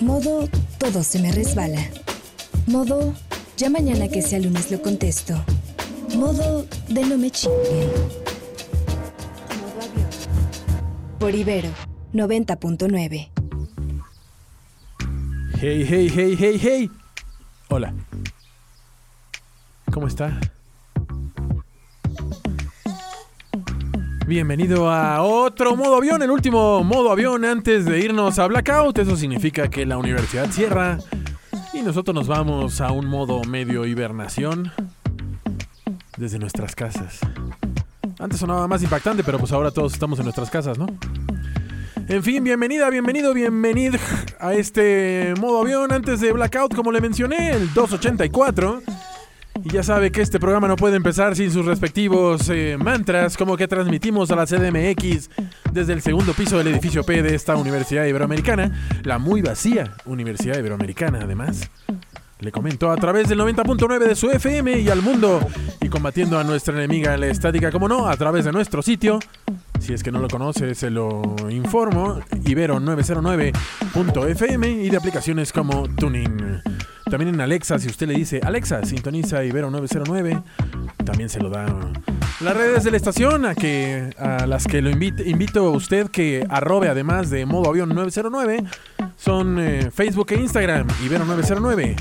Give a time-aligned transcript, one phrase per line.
[0.00, 0.48] Modo
[0.78, 1.90] todo se me resbala.
[2.66, 3.12] Modo
[3.58, 5.34] ya mañana que sea lunes lo contesto.
[6.16, 7.90] Modo de no me chinguen.
[9.60, 10.08] Modo avión.
[11.18, 11.68] Por Ibero
[12.14, 13.28] 90.9.
[15.60, 16.90] Hey, hey, hey, hey, hey.
[17.68, 17.92] Hola.
[19.92, 20.40] ¿Cómo está?
[24.30, 28.96] Bienvenido a otro modo avión, el último modo avión antes de irnos a Blackout.
[28.98, 30.98] Eso significa que la universidad cierra
[31.72, 34.70] y nosotros nos vamos a un modo medio hibernación
[36.16, 37.18] desde nuestras casas.
[38.20, 40.86] Antes sonaba más impactante, pero pues ahora todos estamos en nuestras casas, ¿no?
[42.06, 43.98] En fin, bienvenida, bienvenido, bienvenido
[44.38, 48.80] a este modo avión antes de Blackout, como le mencioné, el 284.
[49.62, 53.56] Y ya sabe que este programa no puede empezar sin sus respectivos eh, mantras, como
[53.56, 55.28] que transmitimos a la CDMX
[55.72, 58.72] desde el segundo piso del edificio P de esta Universidad Iberoamericana,
[59.04, 61.68] la muy vacía Universidad Iberoamericana además.
[62.40, 65.46] Le comento a través del 90.9 de su FM y al mundo,
[65.78, 69.18] y combatiendo a nuestra enemiga la estática, como no, a través de nuestro sitio.
[69.78, 76.62] Si es que no lo conoce, se lo informo, ibero909.fm y de aplicaciones como Tuning.
[77.10, 80.42] También en Alexa, si usted le dice Alexa, sintoniza Ibero 909,
[81.04, 81.66] también se lo da.
[82.40, 86.08] Las redes de la estación a que a las que lo invite, invito a usted
[86.08, 88.62] que arrobe además de modo avión 909
[89.16, 91.96] son eh, Facebook e Instagram Ibero 909.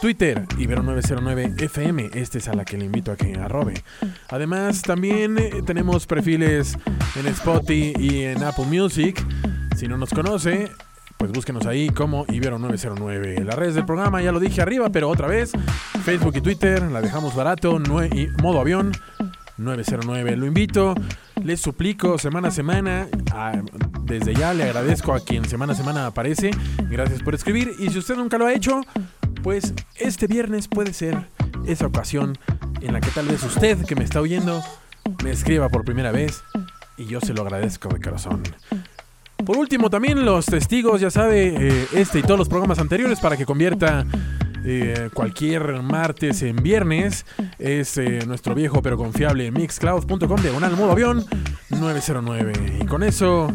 [0.00, 3.82] Twitter, Ibero909FM, este es a la que le invito a que arrobe.
[4.28, 6.76] Además, también eh, tenemos perfiles
[7.16, 9.24] en Spotify y en Apple Music.
[9.76, 10.70] Si no nos conoce,
[11.24, 13.44] pues búsquenos ahí como Ibero909.
[13.44, 15.52] Las redes del programa ya lo dije arriba, pero otra vez,
[16.04, 17.80] Facebook y Twitter, la dejamos barato,
[18.12, 18.92] y modo avión
[19.56, 20.36] 909.
[20.36, 20.94] Lo invito,
[21.42, 23.08] les suplico semana a semana,
[24.02, 26.50] desde ya le agradezco a quien semana a semana aparece,
[26.90, 28.82] gracias por escribir y si usted nunca lo ha hecho,
[29.42, 31.30] pues este viernes puede ser
[31.66, 32.36] esa ocasión
[32.82, 34.62] en la que tal vez usted que me está oyendo
[35.24, 36.44] me escriba por primera vez
[36.98, 38.42] y yo se lo agradezco de corazón.
[39.44, 43.36] Por último, también los testigos, ya sabe, eh, este y todos los programas anteriores para
[43.36, 44.06] que convierta
[44.64, 47.26] eh, cualquier martes en viernes.
[47.58, 51.24] Es eh, nuestro viejo pero confiable mixcloud.com diagonal modo avión
[51.68, 52.52] 909.
[52.80, 53.48] Y con eso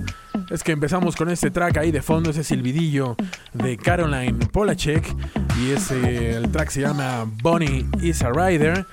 [0.51, 3.15] es que empezamos con este track ahí de fondo, ese silbidillo
[3.53, 5.03] de Caroline Polachek.
[5.59, 8.85] Y ese, el track se llama Bonnie is a Rider.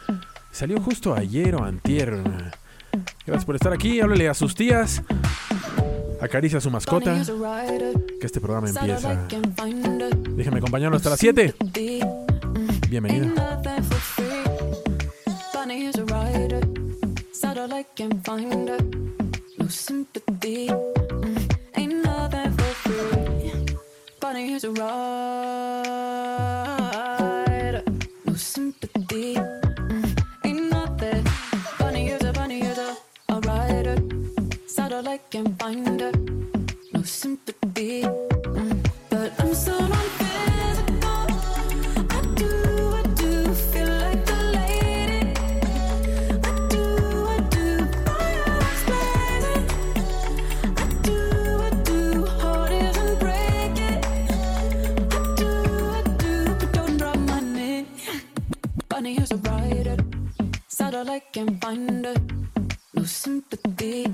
[0.50, 2.22] Salió justo ayer o antier.
[3.26, 4.00] Gracias por estar aquí.
[4.00, 5.02] Háblele a sus tías.
[6.20, 7.14] Acaricia a su mascota.
[8.20, 9.26] Que este programa empieza.
[10.30, 11.54] Déjame acompañarlo hasta las 7.
[12.88, 13.62] Bienvenida.
[24.26, 24.70] Bunny is a
[27.46, 27.84] rider,
[28.24, 29.36] no sympathy.
[34.96, 36.12] Satellite can find her.
[36.94, 38.00] No sympathy.
[38.00, 38.80] Mm,
[39.10, 41.26] But I'm so non-physical.
[42.16, 42.52] I do,
[43.00, 43.30] I do
[43.72, 45.36] feel like a lady.
[46.48, 46.84] I do,
[47.28, 47.66] I do.
[48.06, 49.66] Fireworks blazing.
[50.80, 51.18] I do,
[51.68, 52.24] I do.
[52.40, 54.00] Heart isn't breaking.
[55.12, 55.50] I do,
[55.98, 56.32] I do.
[56.58, 57.86] But don't drop my name.
[58.88, 59.98] Bunny is a rider.
[60.68, 62.16] Satellite can find her.
[62.94, 64.06] No sympathy.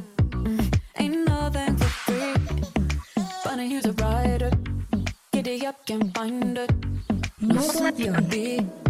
[8.04, 8.81] No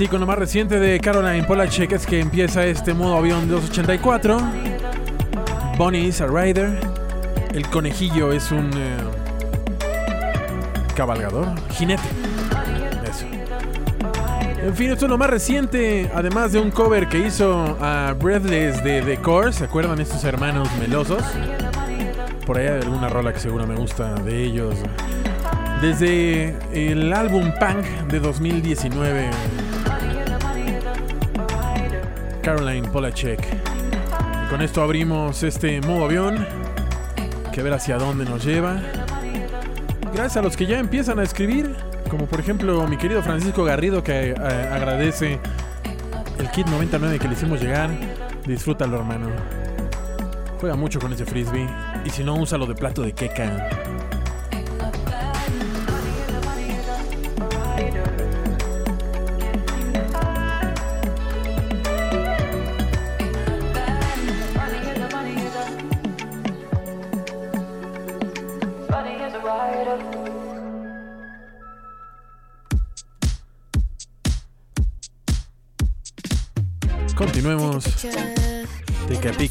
[0.00, 4.40] así con lo más reciente de Caroline Polachek es que empieza este modo avión 284.
[5.76, 6.70] Bonnie is a rider.
[7.52, 8.96] El conejillo es un eh,
[10.96, 12.02] cabalgador, jinete.
[13.04, 13.26] Eso.
[14.64, 18.82] En fin, esto es lo más reciente, además de un cover que hizo a Breathless
[18.82, 19.52] de The Core.
[19.52, 21.22] ¿Se acuerdan estos hermanos melosos?
[22.46, 24.76] Por ahí hay alguna rola que seguro me gusta de ellos.
[25.82, 29.28] Desde el álbum Punk de 2019.
[32.50, 33.46] Caroline Polachek.
[34.50, 36.44] Con esto abrimos este modo avión.
[37.52, 38.80] Que ver hacia dónde nos lleva.
[40.12, 41.76] Gracias a los que ya empiezan a escribir.
[42.10, 45.38] Como por ejemplo mi querido Francisco Garrido que eh, agradece
[46.40, 47.88] el kit 99 que le hicimos llegar.
[48.44, 49.28] Disfrútalo hermano.
[50.58, 51.68] Juega mucho con ese frisbee.
[52.04, 53.79] Y si no, úsalo de plato de queca.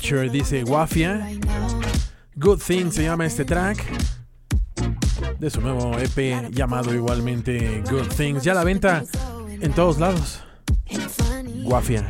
[0.10, 1.22] Dice Wafia.
[2.36, 3.86] Good Thing se llama este track.
[5.38, 8.44] De su nuevo EP llamado igualmente Good Things.
[8.44, 9.04] Ya la venta
[9.62, 10.42] en todos lados.
[11.64, 12.08] Guafia.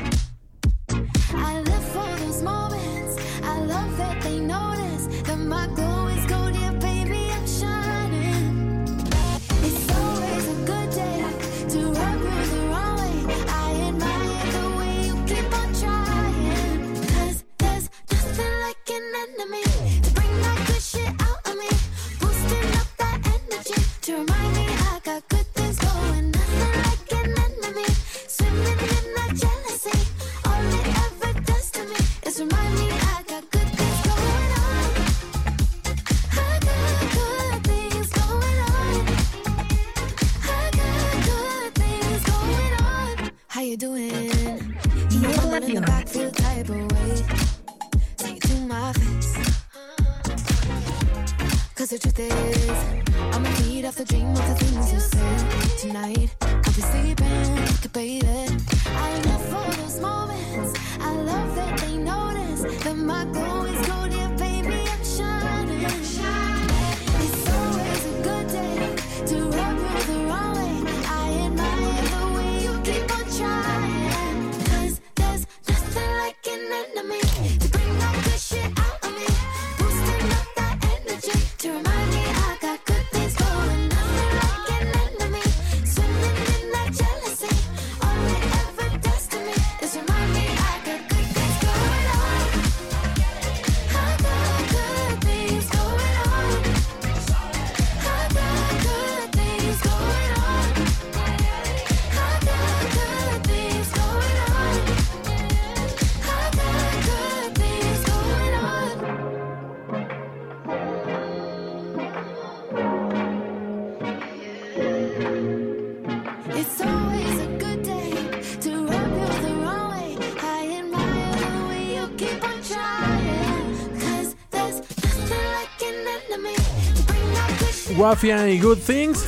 [128.09, 129.23] Wafia y Good Things.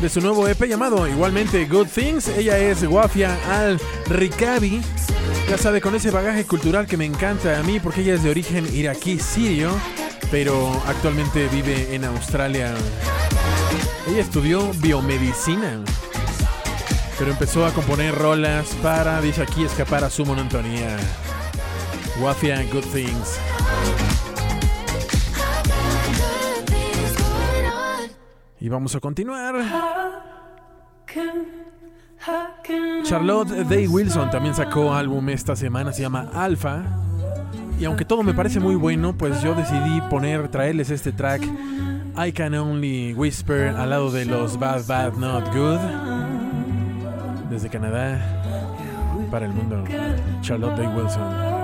[0.00, 2.26] De su nuevo EP llamado igualmente Good Things.
[2.26, 4.82] Ella es Wafia Al Rikabi.
[5.48, 8.30] Ya sabe, con ese bagaje cultural que me encanta a mí porque ella es de
[8.30, 9.70] origen iraquí sirio,
[10.32, 12.74] pero actualmente vive en Australia.
[14.08, 15.78] Ella estudió biomedicina,
[17.20, 20.96] pero empezó a componer rolas para, dice aquí, escapar a su monotonía.
[22.18, 23.38] Wafia Good Things.
[28.66, 29.54] Y vamos a continuar.
[33.04, 36.82] Charlotte Day Wilson también sacó álbum esta semana, se llama Alpha.
[37.78, 41.44] Y aunque todo me parece muy bueno, pues yo decidí poner, traerles este track
[42.18, 45.78] I Can Only Whisper al lado de los Bad Bad Not Good.
[47.48, 48.18] Desde Canadá
[49.30, 49.84] para el mundo.
[50.40, 51.55] Charlotte Day Wilson.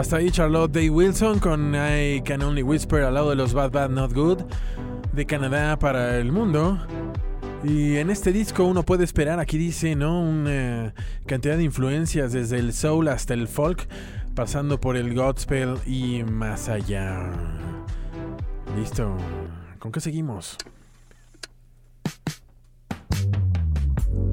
[0.00, 3.70] Hasta ahí Charlotte Day Wilson con I Can Only Whisper al lado de los Bad
[3.70, 4.38] Bad Not Good
[5.12, 6.78] de Canadá para el mundo.
[7.62, 10.22] Y en este disco uno puede esperar, aquí dice, ¿no?
[10.22, 10.94] Una
[11.26, 13.86] cantidad de influencias desde el soul hasta el folk,
[14.34, 17.30] pasando por el gospel y más allá.
[18.78, 19.14] Listo.
[19.78, 20.56] ¿Con qué seguimos?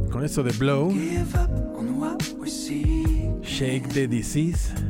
[0.09, 0.93] Con esto de Blow.
[3.43, 4.86] Shake the Disease.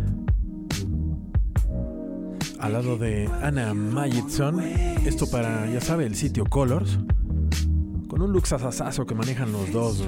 [2.59, 4.59] Al lado de Anna Mayitson.
[5.05, 6.97] Esto para, ya sabe, el sitio Colors.
[8.07, 10.03] Con un luxasazo que manejan los dos.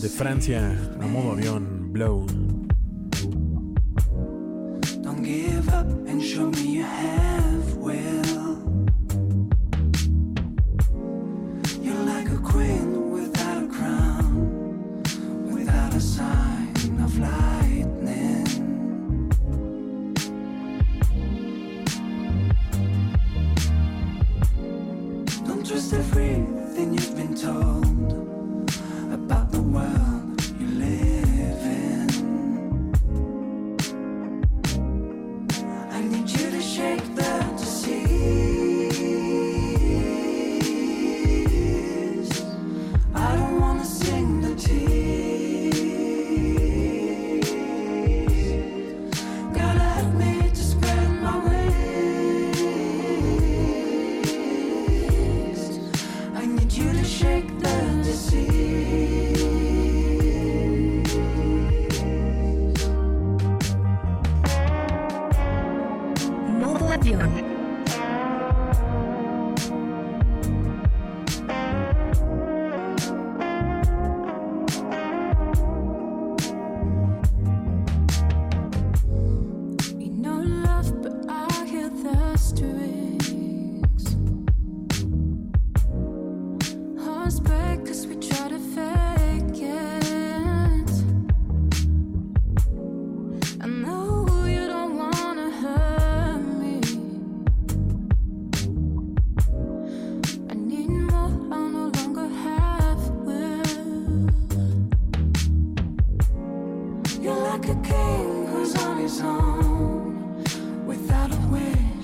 [0.00, 2.26] De Francia a modo avión, Blow.
[5.02, 8.58] Don't give up and show me you have will.
[11.82, 15.02] You're like a queen without a crown,
[15.52, 17.55] without a sign of lightning.
[107.56, 110.44] Like a king who's on his own,
[110.84, 111.95] without a wish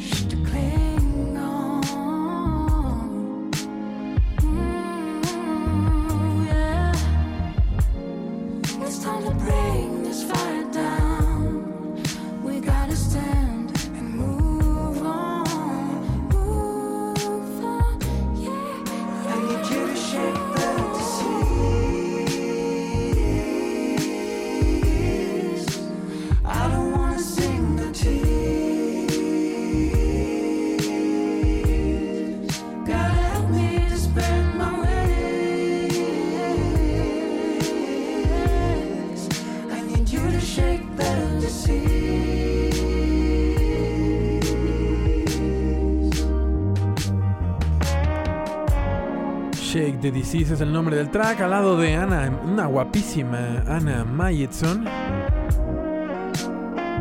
[50.22, 54.04] Shake the Disease es el nombre del track, al lado de Ana, una guapísima Ana
[54.04, 54.86] Mayetson.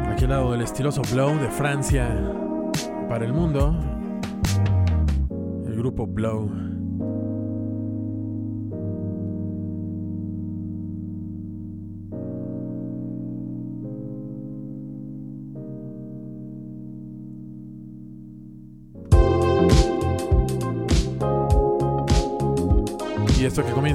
[0.08, 2.10] Aquí al lado del estiloso Blow de Francia
[3.08, 3.76] para el mundo.
[5.68, 6.71] El grupo Blow.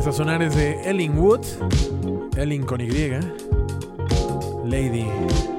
[0.09, 1.45] A sonar de Ellen Wood.
[2.37, 3.19] Ellen con Y.
[4.65, 5.56] Lady.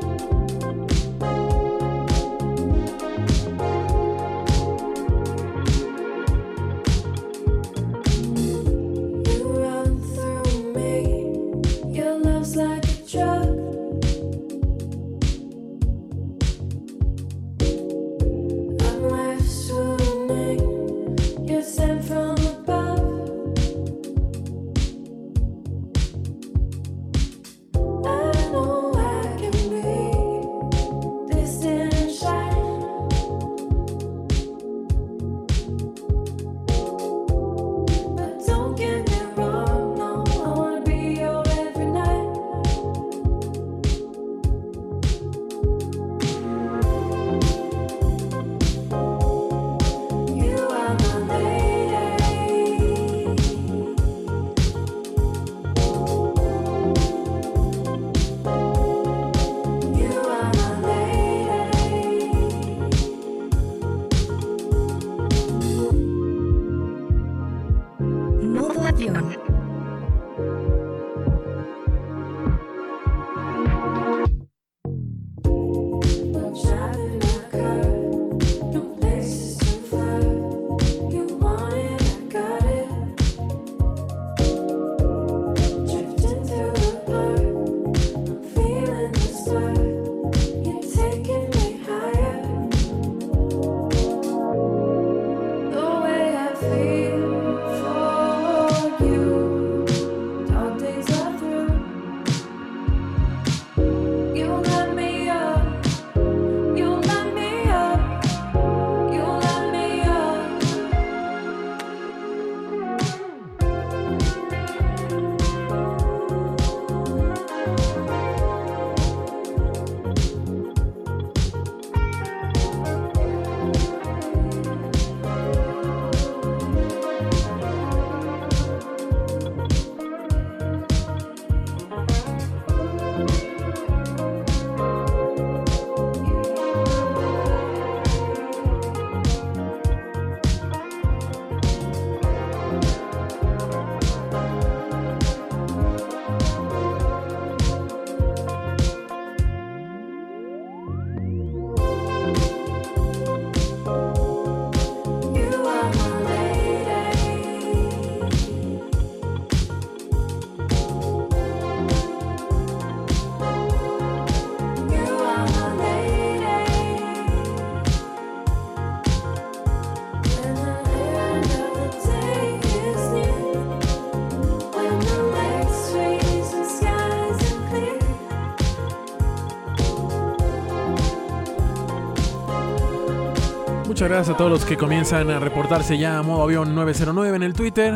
[183.97, 187.41] Muchas gracias a todos los que comienzan a reportarse ya a modo avión 909 en
[187.41, 187.95] el Twitter.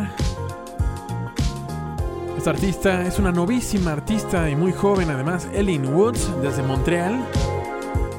[2.36, 7.24] Esta artista es una novísima artista y muy joven además, Ellen Woods desde Montreal,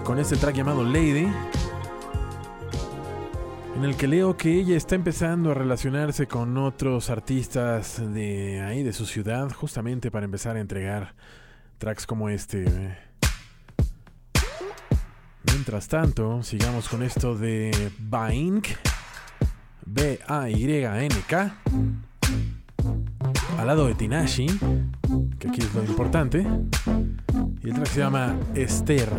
[0.06, 1.28] con este track llamado Lady,
[3.76, 8.84] en el que leo que ella está empezando a relacionarse con otros artistas de ahí,
[8.84, 11.16] de su ciudad, justamente para empezar a entregar
[11.80, 13.13] tracks como este.
[15.54, 18.70] Mientras tanto, sigamos con esto de Baink,
[19.86, 21.56] B-A-Y-N-K,
[23.60, 24.48] al lado de Tinashi,
[25.38, 26.46] que aquí es lo importante,
[27.62, 29.10] y el track se llama Esther.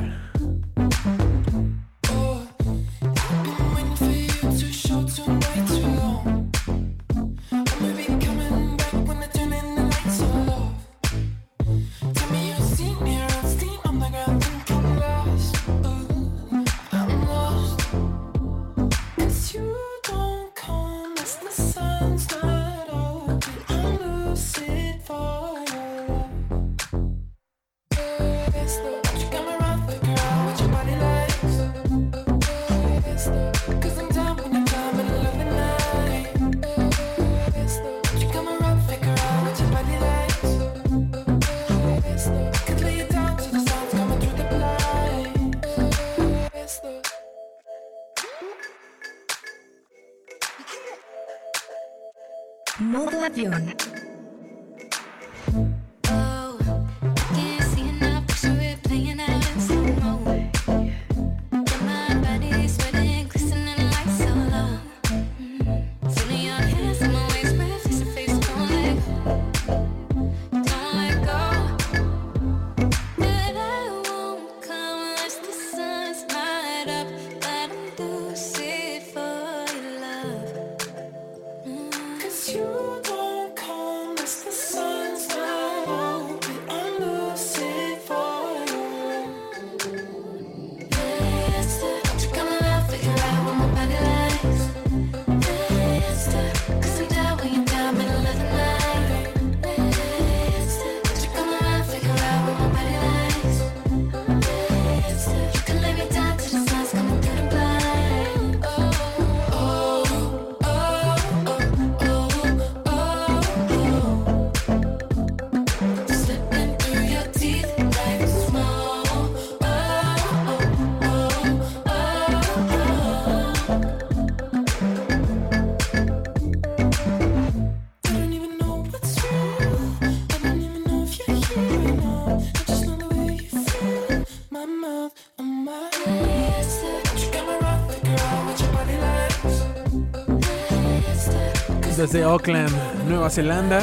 [142.05, 142.71] Desde Auckland,
[143.09, 143.81] Nueva Zelanda,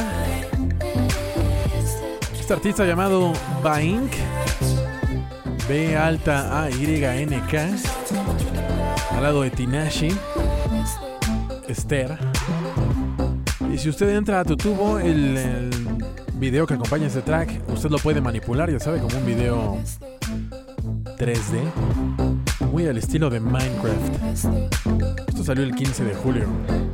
[2.39, 4.11] este artista llamado Baink,
[5.67, 7.67] B alta A Y N K,
[9.15, 10.15] al lado de Tinashi,
[11.67, 12.19] Esther.
[13.73, 15.71] Y si usted entra a tu tubo, el, el
[16.35, 19.79] video que acompaña este track, usted lo puede manipular, ya sabe, como un video
[21.17, 24.45] 3D, muy al estilo de Minecraft.
[25.27, 26.90] Esto salió el 15 de julio.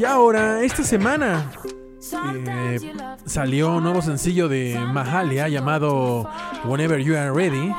[0.00, 1.52] Y ahora, esta semana
[2.34, 2.80] eh,
[3.26, 6.26] salió un nuevo sencillo de Mahalia llamado
[6.64, 7.70] Whenever You Are Ready.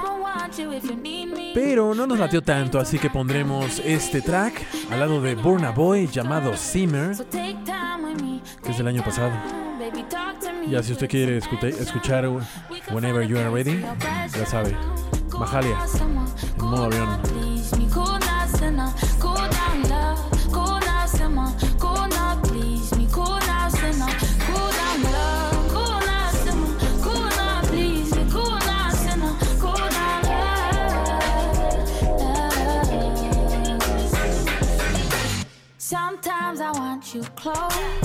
[1.55, 4.53] Pero no nos latió tanto, así que pondremos este track
[4.91, 9.31] al lado de Burna Boy llamado Simmer, que es del año pasado.
[10.69, 12.29] Ya si usted quiere escuchar
[12.91, 13.83] Whenever You Are Ready,
[14.37, 14.77] ya sabe,
[15.39, 15.75] Mahalia,
[16.59, 17.19] en modo avión.
[37.41, 38.00] Close.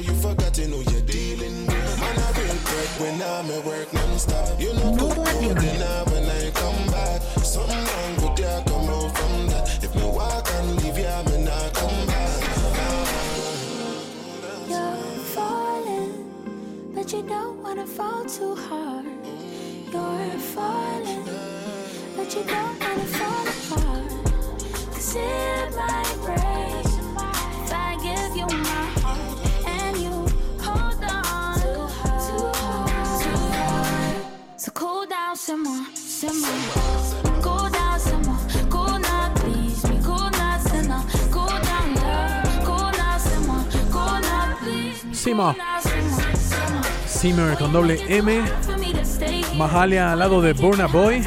[0.00, 2.00] Say you forgotten who you're dealing with.
[2.00, 4.60] Man, I real break when I'm at work non-stop.
[4.60, 5.60] You know, Modo good avión.
[5.60, 7.22] dinner when I come back.
[7.42, 9.84] Something wrong with ya, come out from that.
[9.84, 12.40] If me walk and leave ya, me not come back.
[14.68, 14.96] You're
[15.34, 16.12] falling,
[16.94, 19.06] but you don't wanna fall too hard.
[19.92, 21.24] You're falling,
[22.16, 24.10] but you don't wanna fall apart.
[24.94, 26.09] Cause it might
[45.28, 45.54] more.
[47.06, 48.42] Simmer con doble M.
[49.56, 51.22] Mahalia al lado de Burna Boy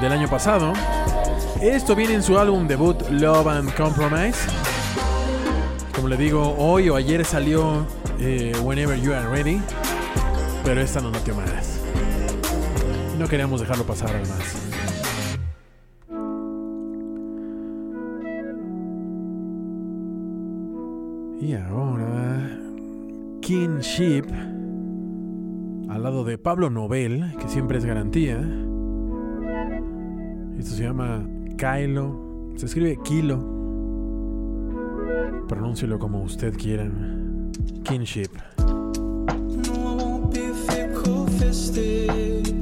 [0.00, 0.72] del año pasado.
[1.60, 4.38] Esto viene en su álbum debut Love and Compromise.
[5.94, 7.84] Como le digo, hoy o ayer salió
[8.20, 9.60] eh, Whenever You Are Ready.
[10.64, 11.80] Pero esta no notió más.
[13.18, 14.71] No queríamos dejarlo pasar además.
[21.42, 22.56] Y ahora
[23.40, 24.26] Kinship
[25.88, 28.38] al lado de Pablo Nobel, que siempre es garantía.
[30.56, 31.26] Esto se llama
[31.58, 32.52] Kylo.
[32.54, 33.40] Se escribe Kilo.
[35.48, 36.88] Pronúncielo como usted quiera.
[37.82, 38.30] Kinship.
[38.58, 38.92] No,
[39.74, 42.54] I won't be fickle-fisted.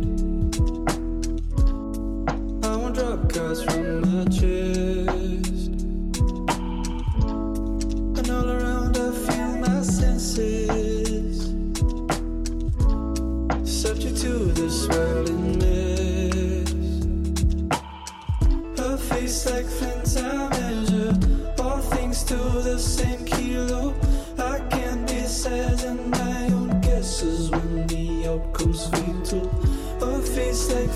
[2.64, 4.49] I won't drop from chest.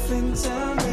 [0.05, 0.77] nothing time.
[0.77, 0.84] me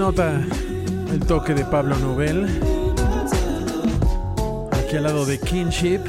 [0.00, 0.40] nota
[1.12, 2.46] el toque de Pablo Nobel.
[4.72, 6.00] Aquí al lado de Kinship.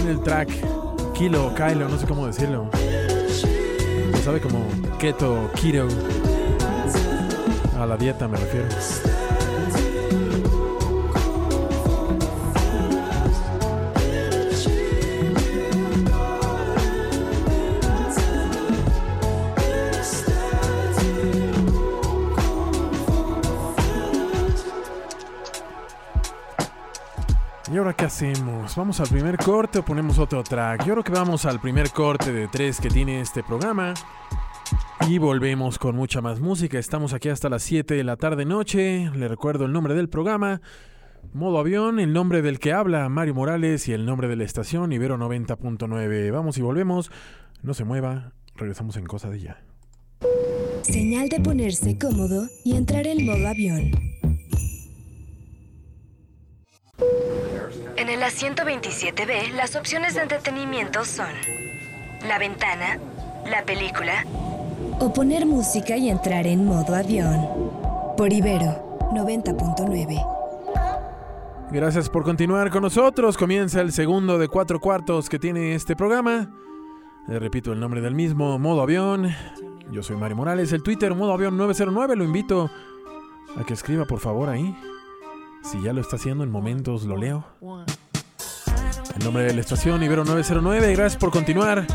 [0.00, 0.48] En el track
[1.12, 2.70] Kilo Kylo, no sé cómo decirlo.
[4.24, 4.64] Sabe como
[4.98, 5.86] keto, keto.
[7.78, 8.68] A la dieta me refiero.
[28.20, 28.76] Hacemos?
[28.76, 30.84] ¿Vamos al primer corte o ponemos otro track?
[30.84, 33.94] Yo creo que vamos al primer corte de tres que tiene este programa.
[35.08, 36.78] Y volvemos con mucha más música.
[36.78, 39.10] Estamos aquí hasta las 7 de la tarde noche.
[39.14, 40.60] Le recuerdo el nombre del programa.
[41.32, 44.92] Modo avión, el nombre del que habla Mario Morales y el nombre de la estación
[44.92, 46.30] Ibero 90.9.
[46.30, 47.10] Vamos y volvemos.
[47.62, 48.34] No se mueva.
[48.54, 49.64] Regresamos en cosa de ya.
[50.82, 54.19] Señal de ponerse cómodo y entrar en modo avión.
[57.96, 61.28] En el asiento 27B, las opciones de entretenimiento son
[62.26, 62.98] la ventana,
[63.46, 64.24] la película
[65.00, 67.46] o poner música y entrar en modo avión.
[68.16, 71.72] Por Ibero 90.9.
[71.72, 73.38] Gracias por continuar con nosotros.
[73.38, 76.50] Comienza el segundo de cuatro cuartos que tiene este programa.
[77.28, 79.30] Le repito el nombre del mismo, Modo Avión.
[79.90, 82.16] Yo soy Mario Morales, el Twitter Modo Avión 909.
[82.16, 82.70] Lo invito
[83.56, 84.76] a que escriba por favor ahí.
[85.62, 87.44] Si ya lo está haciendo en momentos, lo leo.
[89.16, 90.94] El nombre de la estación Ibero 909.
[90.94, 91.86] Gracias por continuar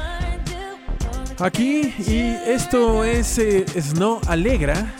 [1.40, 1.94] aquí.
[2.08, 4.94] Y esto es eh, Snow Alegra,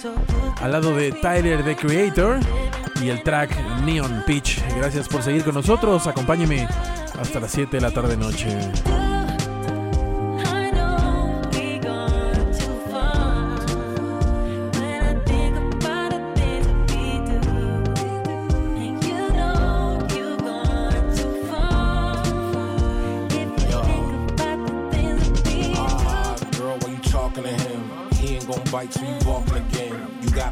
[0.62, 2.40] al lado de Tyler the Creator
[3.02, 4.64] y el track Neon Pitch.
[4.76, 6.08] Gracias por seguir con nosotros.
[6.08, 6.68] Acompáñeme
[7.20, 8.18] hasta las 7 de la tarde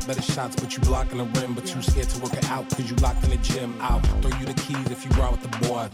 [0.05, 2.89] Better shots, but you blocking the rim, but you scared to work it out, cause
[2.89, 3.73] you locked in the gym.
[3.79, 5.87] I'll throw you the keys if you ride with the boy.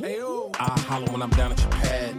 [0.59, 2.15] I'll holler when I'm down at your pad.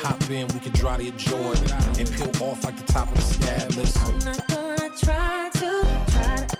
[0.00, 3.14] Hop in, we can dry to your Jordan and peel off like the top of
[3.14, 3.70] the scab.
[3.72, 4.18] Listen.
[4.18, 6.57] not gonna try to try to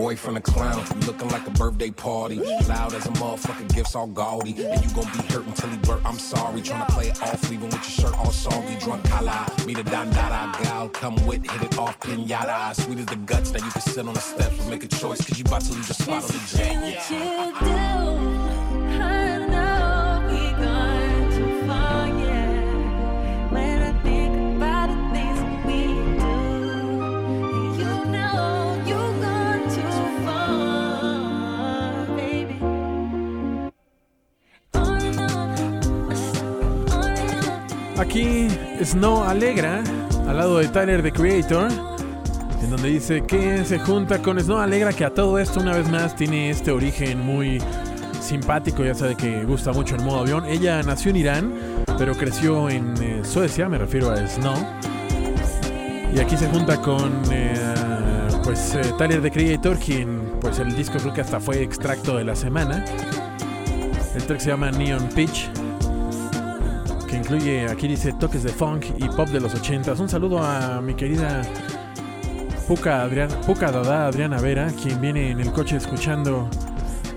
[0.00, 0.82] boyfriend a clown.
[0.94, 2.36] You looking like a birthday party.
[2.68, 4.52] Loud as a motherfucker, gifts all gaudy.
[4.64, 6.04] And you gon' be hurt until he burnt.
[6.06, 6.62] I'm sorry.
[6.62, 8.76] Tryna play it off, even with your shirt all soggy.
[8.78, 9.46] Drunk kala.
[9.66, 10.88] Me the dandada gal.
[10.88, 12.74] Come with, hit it off, pinata.
[12.74, 13.52] Sweet as the guts.
[13.52, 15.20] Now you can sit on the steps and make a choice.
[15.26, 16.76] Cause you about to lose your spot on the jet.
[16.82, 18.59] What you do,
[38.00, 38.48] Aquí
[38.82, 39.82] Snow Alegra,
[40.26, 41.68] al lado de Tyler the Creator,
[42.62, 45.86] en donde dice que se junta con Snow Alegra, que a todo esto una vez
[45.90, 47.60] más tiene este origen muy
[48.22, 50.46] simpático, ya sabe que gusta mucho el modo avión.
[50.46, 51.54] Ella nació en Irán,
[51.98, 54.56] pero creció en eh, Suecia, me refiero a Snow.
[56.14, 57.54] Y aquí se junta con eh,
[58.42, 62.24] pues eh, Tyler the Creator, quien pues el disco creo que hasta fue extracto de
[62.24, 62.82] la semana.
[64.14, 65.50] El track se llama Neon Pitch
[67.10, 70.80] que incluye, aquí dice, toques de funk y pop de los 80 Un saludo a
[70.80, 71.42] mi querida
[72.68, 76.48] Puca, Adriana, Puca Dada Adriana Vera, quien viene en el coche escuchando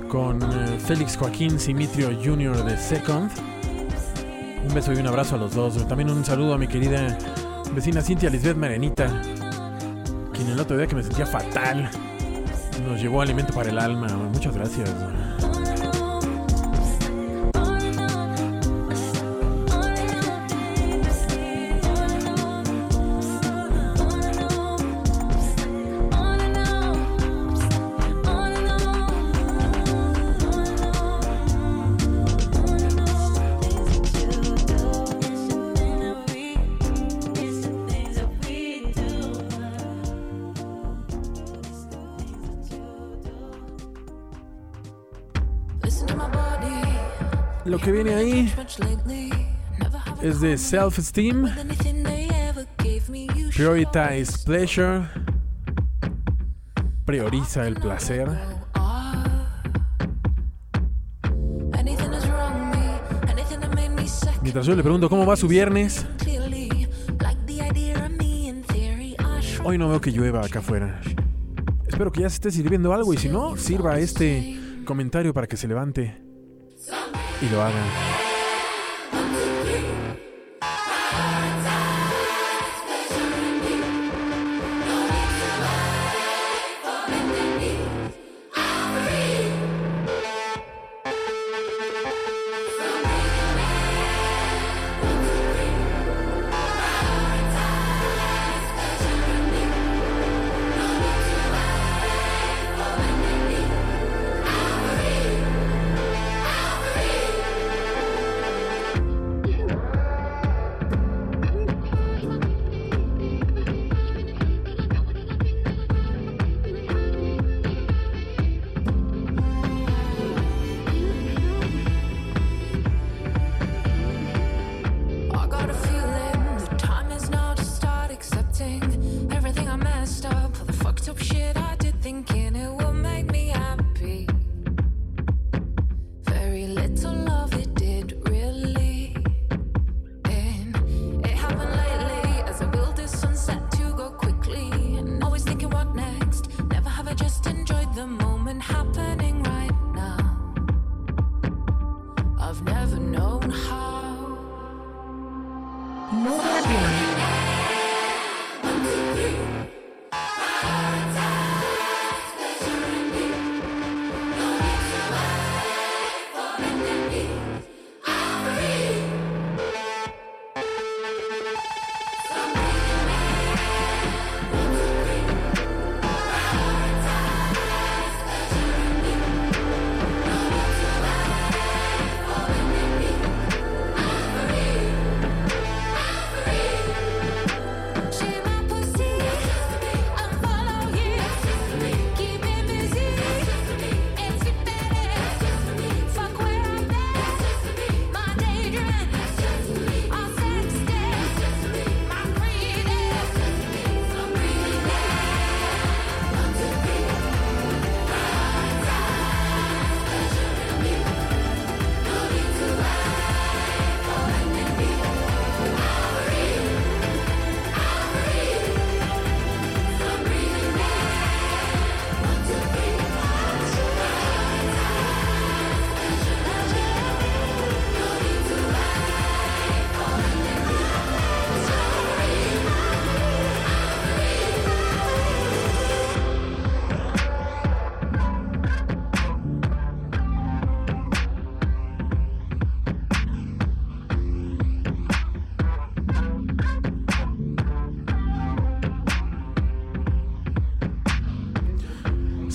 [0.09, 2.65] con eh, Félix Joaquín Simitrio Jr.
[2.65, 3.29] de Second.
[4.67, 5.87] Un beso y un abrazo a los dos.
[5.87, 7.15] También un saludo a mi querida
[7.73, 9.21] vecina Cintia Lisbeth Marenita,
[10.33, 11.89] quien el otro día que me sentía fatal
[12.87, 14.07] nos llevó alimento para el alma.
[14.07, 14.89] Muchas gracias.
[50.63, 51.45] Self Esteem,
[53.53, 55.09] Prioritize Pleasure,
[57.05, 58.29] prioriza el placer.
[64.41, 66.07] Mientras yo le pregunto cómo va su viernes,
[69.65, 71.01] hoy no veo que llueva acá afuera.
[71.85, 75.57] Espero que ya se esté sirviendo algo y si no, sirva este comentario para que
[75.57, 76.23] se levante
[77.41, 78.12] y lo haga.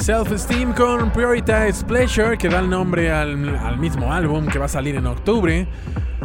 [0.09, 4.95] Self-Esteem con Prioritize Pleasure, que da el nombre al, mismo álbum que va a salir
[4.97, 5.69] en octubre.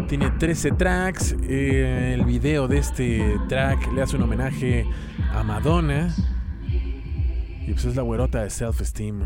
[0.07, 1.35] Tiene 13 tracks.
[1.43, 4.85] eh, el video de este track le hace un homenaje
[5.33, 6.15] a Madonna.
[7.67, 9.19] Y pues es la güerota de Self-Esteem.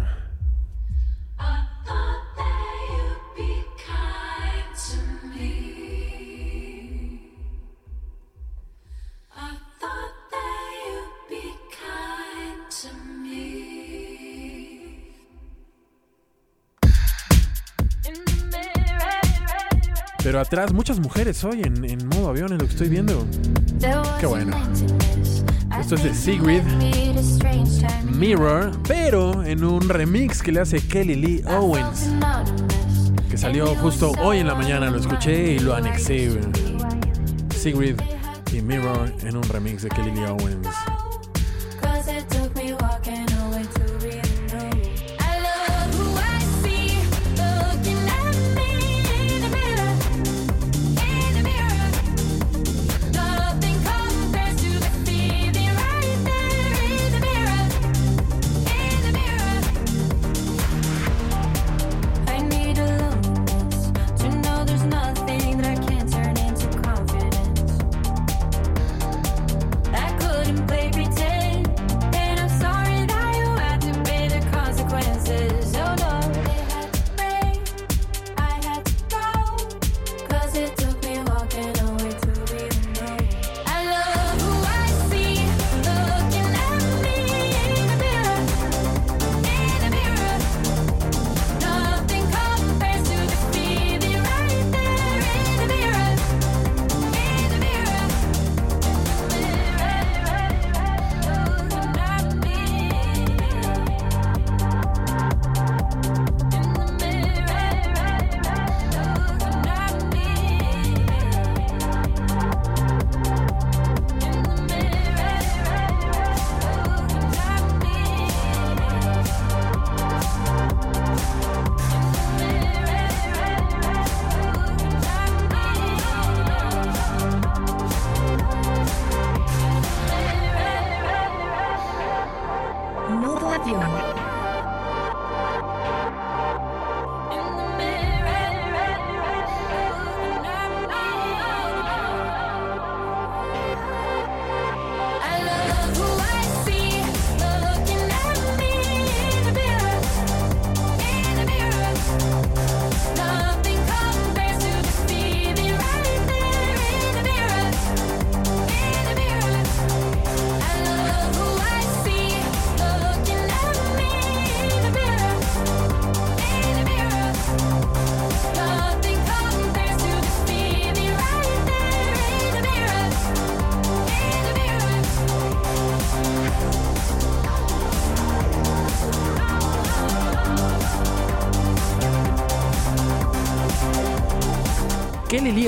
[20.40, 23.26] Atrás muchas mujeres hoy en, en modo avión, es lo que estoy viendo.
[24.20, 24.56] Qué bueno.
[25.80, 26.62] Esto es de Sigrid.
[28.12, 32.10] Mirror, pero en un remix que le hace Kelly Lee Owens,
[33.30, 36.40] que salió justo hoy en la mañana, lo escuché y lo anexé.
[37.56, 38.00] Sigrid
[38.54, 40.68] y Mirror en un remix de Kelly Lee Owens.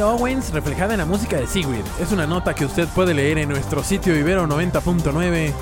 [0.02, 1.84] Owens reflejada en la música de Sigrid.
[2.00, 5.54] Es una nota que usted puede leer en nuestro sitio Ibero 90.9.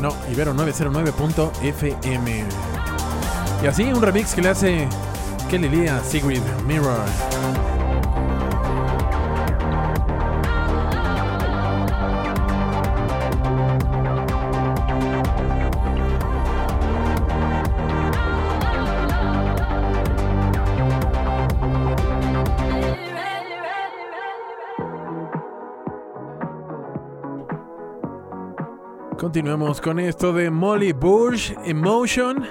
[0.00, 2.44] No, Ibero 909.fm.
[3.62, 4.88] Y así un remix que le hace
[5.50, 7.75] Kelly Lee a Sigrid Mirror.
[29.36, 32.42] Continuamos con esto de Molly Bush, Emotion.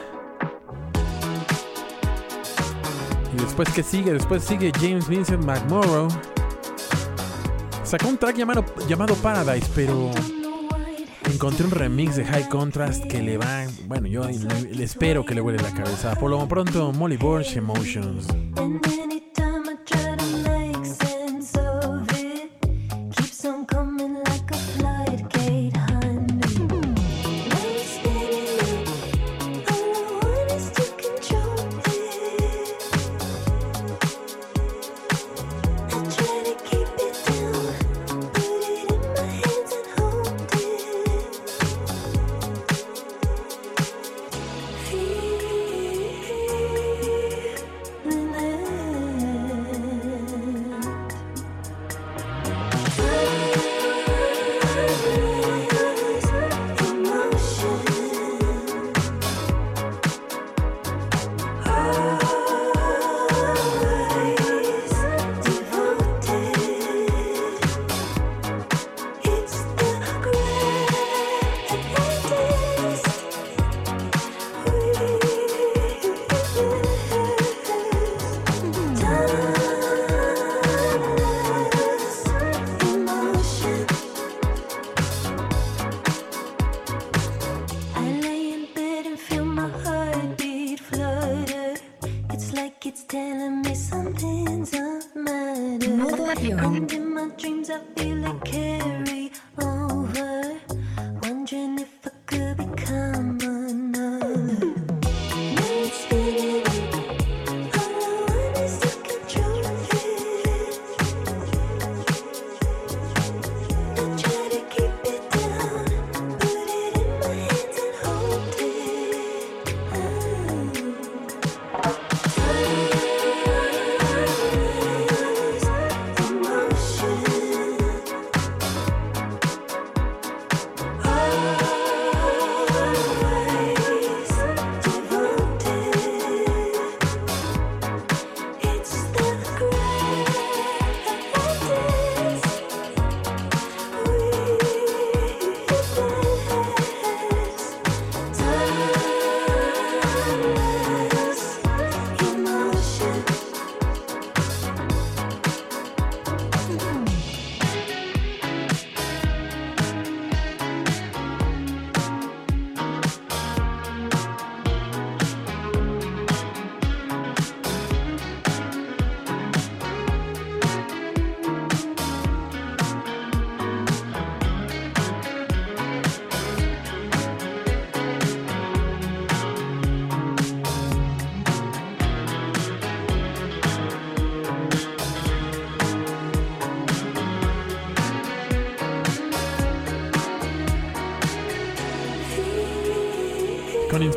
[3.34, 6.08] Y después que sigue, después sigue James Vincent McMorrow.
[7.84, 10.12] Sacó un track llamado, llamado Paradise, pero
[11.34, 15.42] encontré un remix de High Contrast que le va, bueno, yo le, espero que le
[15.42, 16.14] huele la cabeza.
[16.14, 18.28] Por lo pronto, Molly Bush, Emotions.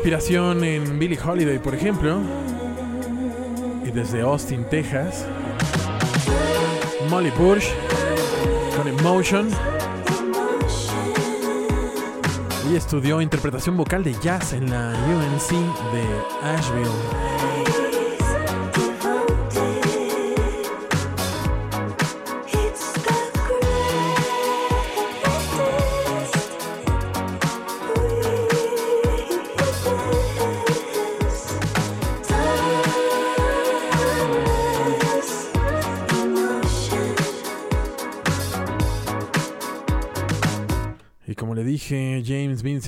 [0.09, 2.19] Inspiración en Billie Holiday, por ejemplo.
[3.85, 5.27] Y desde Austin, Texas.
[7.11, 7.67] Molly Bush
[8.75, 9.51] con Emotion.
[12.71, 15.51] Y estudió interpretación vocal de jazz en la UNC
[15.93, 16.03] de
[16.41, 17.88] Asheville.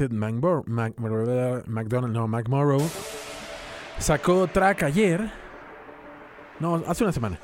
[0.09, 0.97] Mac-
[1.67, 2.81] McDonald, no, McMorrow
[3.99, 5.31] sacó track ayer.
[6.59, 7.39] No, hace una semana.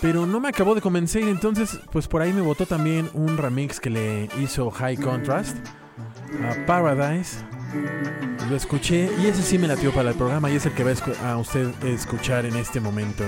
[0.00, 3.78] Pero no me acabó de convencer, entonces pues por ahí me votó también un remix
[3.78, 5.56] que le hizo High Contrast
[6.44, 7.38] a Paradise.
[8.50, 10.92] Lo escuché y ese sí me latió para el programa y es el que va
[11.30, 13.22] a usted escuchar en este momento.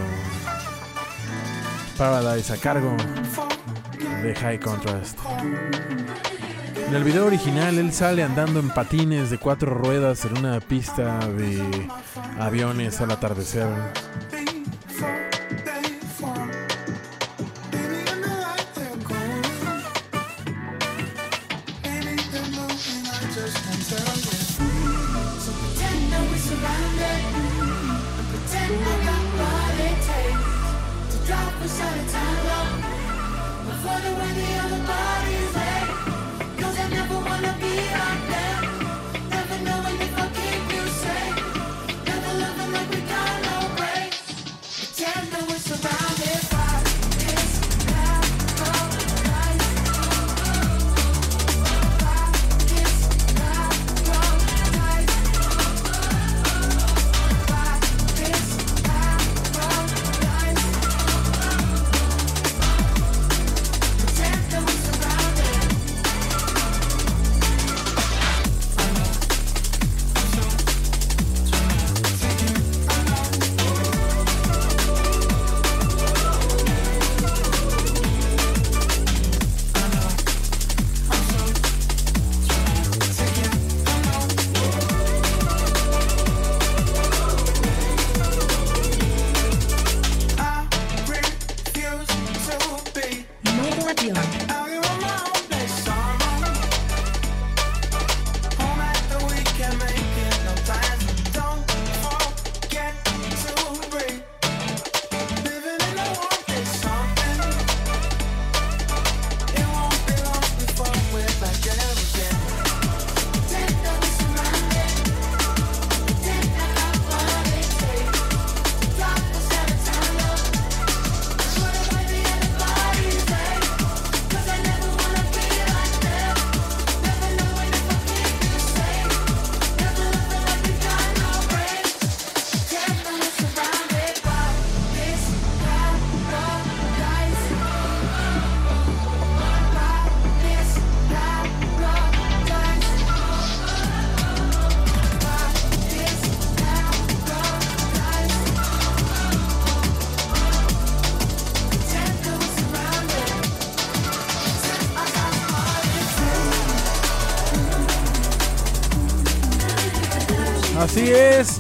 [1.97, 2.97] Paradise a cargo
[4.23, 5.19] de High Contrast.
[6.87, 11.19] En el video original él sale andando en patines de cuatro ruedas en una pista
[11.29, 11.89] de
[12.39, 13.69] aviones al atardecer.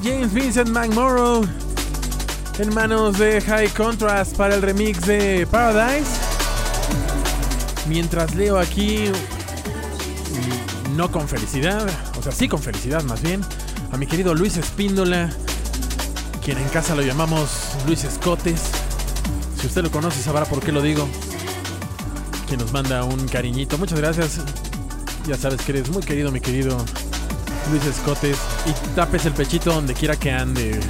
[0.04, 1.46] James Vincent McMorrow
[2.58, 6.10] en manos de High Contrast para el remix de Paradise.
[7.88, 9.06] Mientras leo aquí,
[10.94, 11.88] no con felicidad,
[12.18, 13.40] o sea, sí con felicidad más bien,
[13.92, 15.30] a mi querido Luis Espíndola,
[16.44, 17.48] quien en casa lo llamamos
[17.86, 18.60] Luis Escotes.
[19.58, 21.08] Si usted lo conoce sabrá por qué lo digo.
[22.46, 23.78] Quien nos manda un cariñito.
[23.78, 24.40] Muchas gracias.
[25.26, 26.76] Ya sabes que eres muy querido, mi querido
[27.70, 28.38] Luis Escotes.
[28.66, 30.80] Y tapes el pechito donde quiera que ande.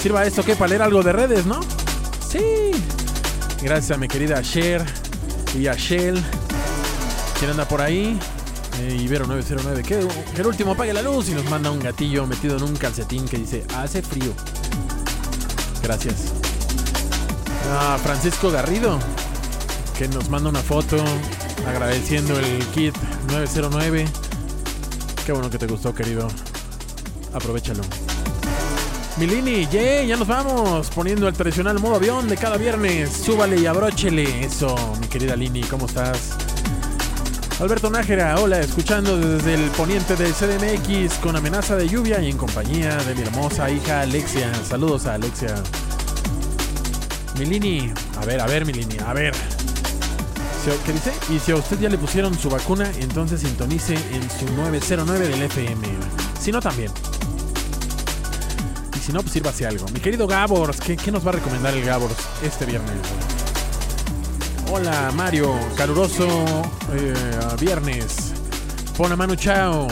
[0.00, 1.60] Sirva esto que para leer algo de redes, ¿no?
[2.28, 2.70] Sí.
[3.62, 4.84] Gracias a mi querida Cher
[5.58, 6.22] y a Shell.
[7.38, 8.18] Quien anda por ahí.
[8.80, 9.82] Eh, Ibero 909.
[9.82, 12.76] Que, que el último apague la luz y nos manda un gatillo metido en un
[12.76, 14.32] calcetín que dice hace frío.
[15.82, 16.32] Gracias.
[17.70, 18.98] A Francisco Garrido.
[19.98, 20.96] Que nos manda una foto
[21.66, 22.96] agradeciendo el kit
[23.28, 24.06] 909.
[25.30, 26.26] Qué bueno que te gustó, querido.
[27.32, 27.84] Aprovechalo.
[29.16, 30.90] Milini, yay, ya nos vamos.
[30.90, 33.12] Poniendo el tradicional modo avión de cada viernes.
[33.12, 34.44] Súbale y abróchele.
[34.44, 36.30] Eso, mi querida Lini, ¿cómo estás?
[37.60, 42.36] Alberto Nájera, hola, escuchando desde el poniente del CDMX con amenaza de lluvia y en
[42.36, 44.52] compañía de mi hermosa hija Alexia.
[44.68, 45.54] Saludos a Alexia.
[47.38, 49.59] Milini, a ver, a ver, Milini, a ver.
[50.84, 51.12] ¿Qué dice?
[51.30, 55.42] Y si a usted ya le pusieron su vacuna, entonces sintonice en su 909 del
[55.44, 55.88] FM.
[56.38, 56.92] Si no, también.
[58.94, 59.86] Y si no, pues sírvase algo.
[59.94, 62.92] Mi querido Gabors, ¿qué, qué nos va a recomendar el Gabors este viernes?
[64.70, 65.50] Hola, Mario.
[65.78, 66.28] Caluroso
[66.92, 67.14] eh,
[67.58, 68.34] viernes.
[68.98, 69.88] Pon a Manu Chao.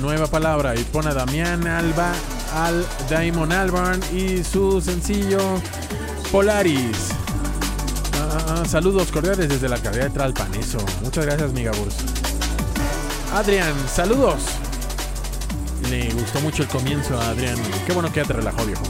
[0.00, 0.74] Nueva palabra.
[0.74, 2.12] Y pon a Damián Alba,
[2.56, 5.38] al Daimon Albarn y su sencillo
[6.32, 7.09] Polaris.
[8.32, 10.54] Ah, saludos cordiales desde la alcaldía de Tralpan.
[10.54, 10.78] Eso.
[11.02, 11.96] Muchas gracias, mi Gabors.
[13.34, 14.42] Adrián, saludos.
[15.88, 17.56] Le gustó mucho el comienzo a Adrián.
[17.86, 18.82] Qué bueno que te relajó, viejo.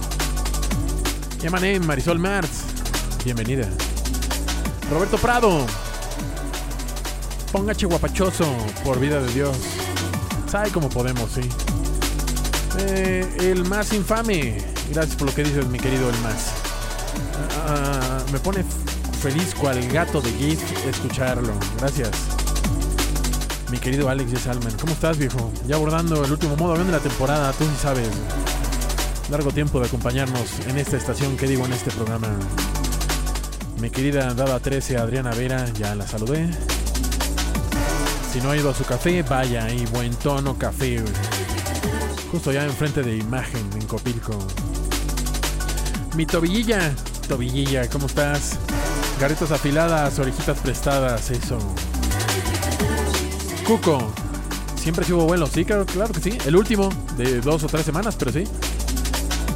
[1.40, 2.64] Llamané Marisol Martz.
[3.24, 3.68] Bienvenida.
[4.90, 5.66] Roberto Prado.
[7.52, 8.46] Póngache guapachoso,
[8.84, 9.56] por vida de Dios.
[10.50, 11.48] Sabe cómo podemos, sí.
[12.78, 14.58] Eh, el más infame.
[14.92, 16.52] Gracias por lo que dices, mi querido El Más.
[17.66, 18.64] Ah, me pone
[19.20, 21.52] feliz cual gato de GIF escucharlo.
[21.78, 22.10] Gracias.
[23.70, 24.38] Mi querido Alex G.
[24.38, 24.72] Salman.
[24.80, 25.52] ¿Cómo estás, viejo?
[25.66, 28.08] Ya abordando el último modo avión de la temporada, tú sabes.
[29.30, 32.28] Largo tiempo de acompañarnos en esta estación, que digo en este programa.
[33.78, 36.48] Mi querida Dada 13, Adriana Vera, ya la saludé.
[38.32, 41.04] Si no ha ido a su café, vaya ahí, buen tono café.
[42.32, 44.38] Justo ya enfrente de imagen en Copilco.
[46.16, 46.94] Mi tobillilla,
[47.28, 48.58] tobillilla, ¿cómo estás?
[49.20, 51.58] Garritas afiladas, orejitas prestadas, eso.
[53.66, 54.10] Cuco,
[54.76, 56.38] siempre hubo vuelo, sí, claro, claro que sí.
[56.46, 58.44] El último, de dos o tres semanas, pero sí.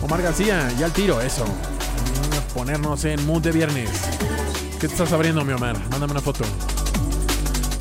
[0.02, 1.46] Omar García, ya al tiro, eso.
[2.52, 3.88] Ponernos en mood de viernes.
[4.78, 5.78] ¿Qué te estás abriendo, mi Omar?
[5.90, 6.44] Mándame una foto.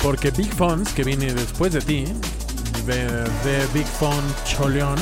[0.02, 2.06] Porque Big Fonts, que viene después de ti,
[2.86, 4.96] de, Big Font Choleón,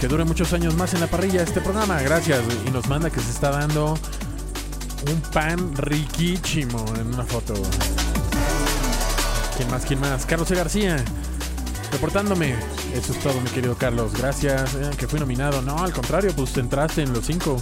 [0.00, 2.02] que dure muchos años más en la parrilla este programa.
[2.02, 2.40] Gracias.
[2.66, 3.96] Y nos manda que se está dando
[5.10, 7.54] un pan riquísimo en una foto.
[9.56, 9.84] ¿Quién más?
[9.84, 10.26] ¿Quién más?
[10.26, 10.54] Carlos E.
[10.54, 11.04] García.
[11.92, 12.54] Reportándome.
[12.92, 14.12] Eso es todo, mi querido Carlos.
[14.16, 14.74] Gracias.
[14.74, 15.62] eh, que fui nominado.
[15.62, 17.60] No, al contrario, pues entraste en los cinco.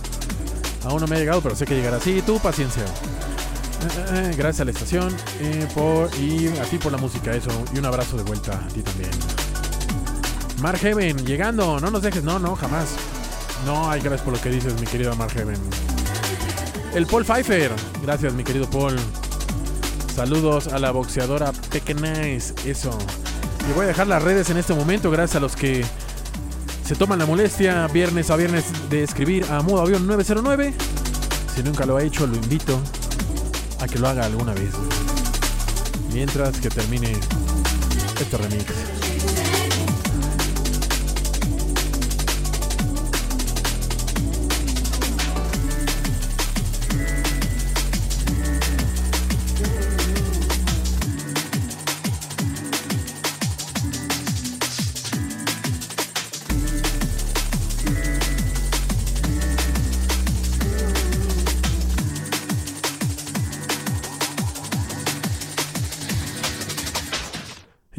[0.84, 2.00] Aún no me ha llegado, pero sé que llegará.
[2.00, 2.84] Sí, tú, paciencia.
[2.84, 5.14] Eh, eh, gracias a la estación
[5.74, 7.50] por, y a ti por la música, eso.
[7.74, 9.10] Y un abrazo de vuelta a ti también.
[10.60, 11.80] Mark Heaven, llegando.
[11.80, 12.88] No nos dejes, no, no, jamás.
[13.66, 15.58] No, ay, gracias por lo que dices, mi querido Mark Heaven.
[16.94, 17.70] El Paul Pfeiffer.
[18.02, 18.96] Gracias, mi querido Paul.
[20.14, 22.54] Saludos a la boxeadora Pequeñez.
[22.66, 22.96] Eso.
[23.68, 25.84] Y voy a dejar las redes en este momento, gracias a los que
[26.84, 30.74] se toman la molestia viernes a viernes de escribir a modo avión 909.
[31.54, 32.78] Si nunca lo ha hecho, lo invito
[33.80, 34.72] a que lo haga alguna vez.
[36.12, 37.12] Mientras que termine
[38.20, 39.01] este remix.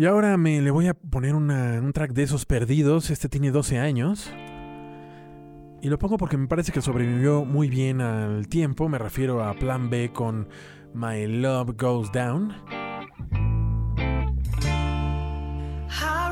[0.03, 3.09] Y ahora me le voy a poner una- un track de esos perdidos.
[3.09, 4.29] Este tiene 12 años.
[5.81, 8.89] Y lo pongo porque me parece que sobrevivió muy bien al tiempo.
[8.89, 10.49] Me refiero a Plan B con
[10.93, 12.53] My Love Goes Down.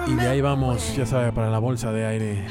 [0.06, 2.48] Y de ahí vamos, ya sabe, para la bolsa de aire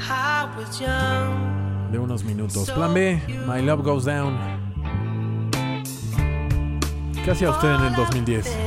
[1.91, 2.71] de unos minutos.
[2.71, 4.35] Plan B, My Love Goes Down.
[7.23, 8.57] ¿Qué hacía usted en el 2010?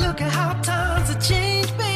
[0.00, 1.95] Look at how times have changed, baby.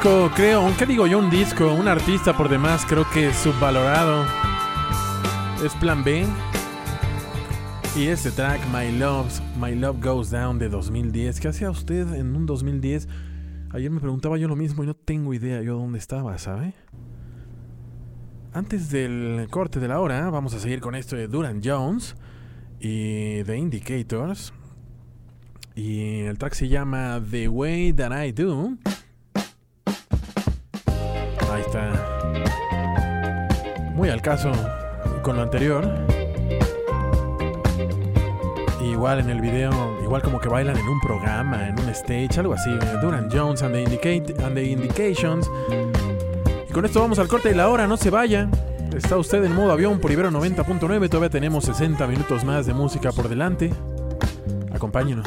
[0.00, 1.18] Creo, ¿qué digo yo?
[1.18, 4.24] Un disco, un artista por demás, creo que subvalorado.
[5.64, 6.26] Es Plan B.
[7.96, 11.40] Y este track, My Love, My Love Goes Down de 2010.
[11.40, 13.08] ¿Qué hacía usted en un 2010?
[13.72, 16.72] Ayer me preguntaba yo lo mismo y no tengo idea yo dónde estaba, ¿sabe?
[18.54, 22.16] Antes del corte de la hora, vamos a seguir con esto de Duran Jones
[22.80, 24.54] y The Indicators.
[25.74, 28.76] Y el track se llama The Way That I Do.
[34.00, 34.50] Muy al caso
[35.20, 35.86] con lo anterior.
[38.82, 39.70] Igual en el video,
[40.02, 42.70] igual como que bailan en un programa, en un stage, algo así.
[43.02, 45.50] Duran Jones and the, Indicate, and the Indications.
[46.66, 48.48] Y con esto vamos al corte de la hora, no se vaya.
[48.96, 53.12] Está usted en modo avión por Ibero 90.9, todavía tenemos 60 minutos más de música
[53.12, 53.70] por delante.
[54.72, 55.26] Acompáñenos.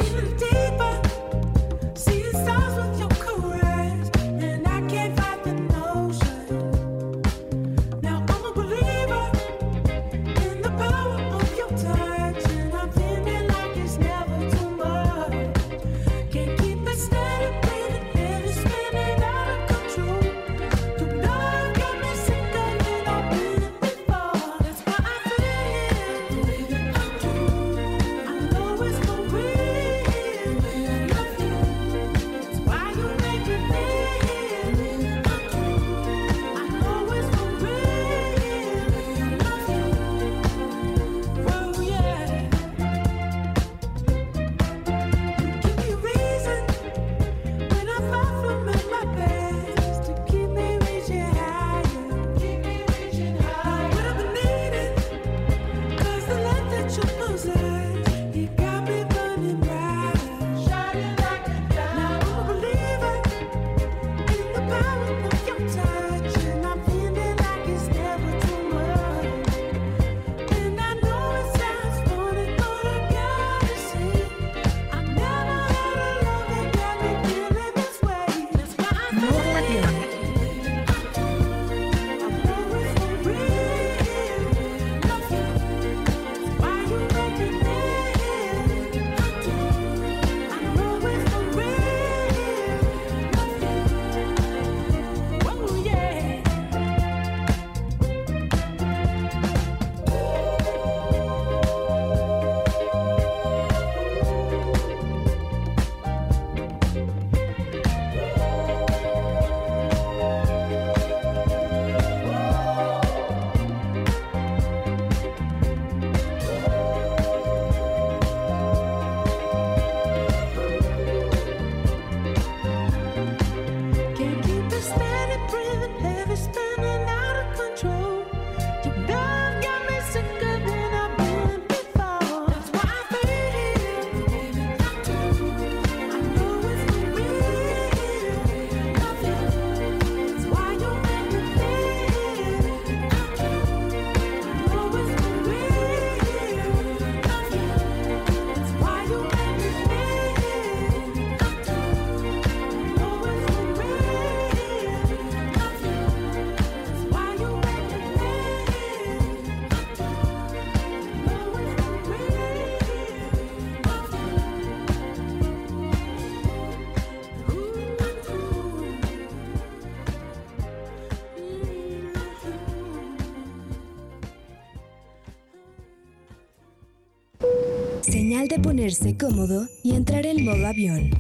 [178.44, 181.12] Señal de ponerse cómodo y entrar en modo avión.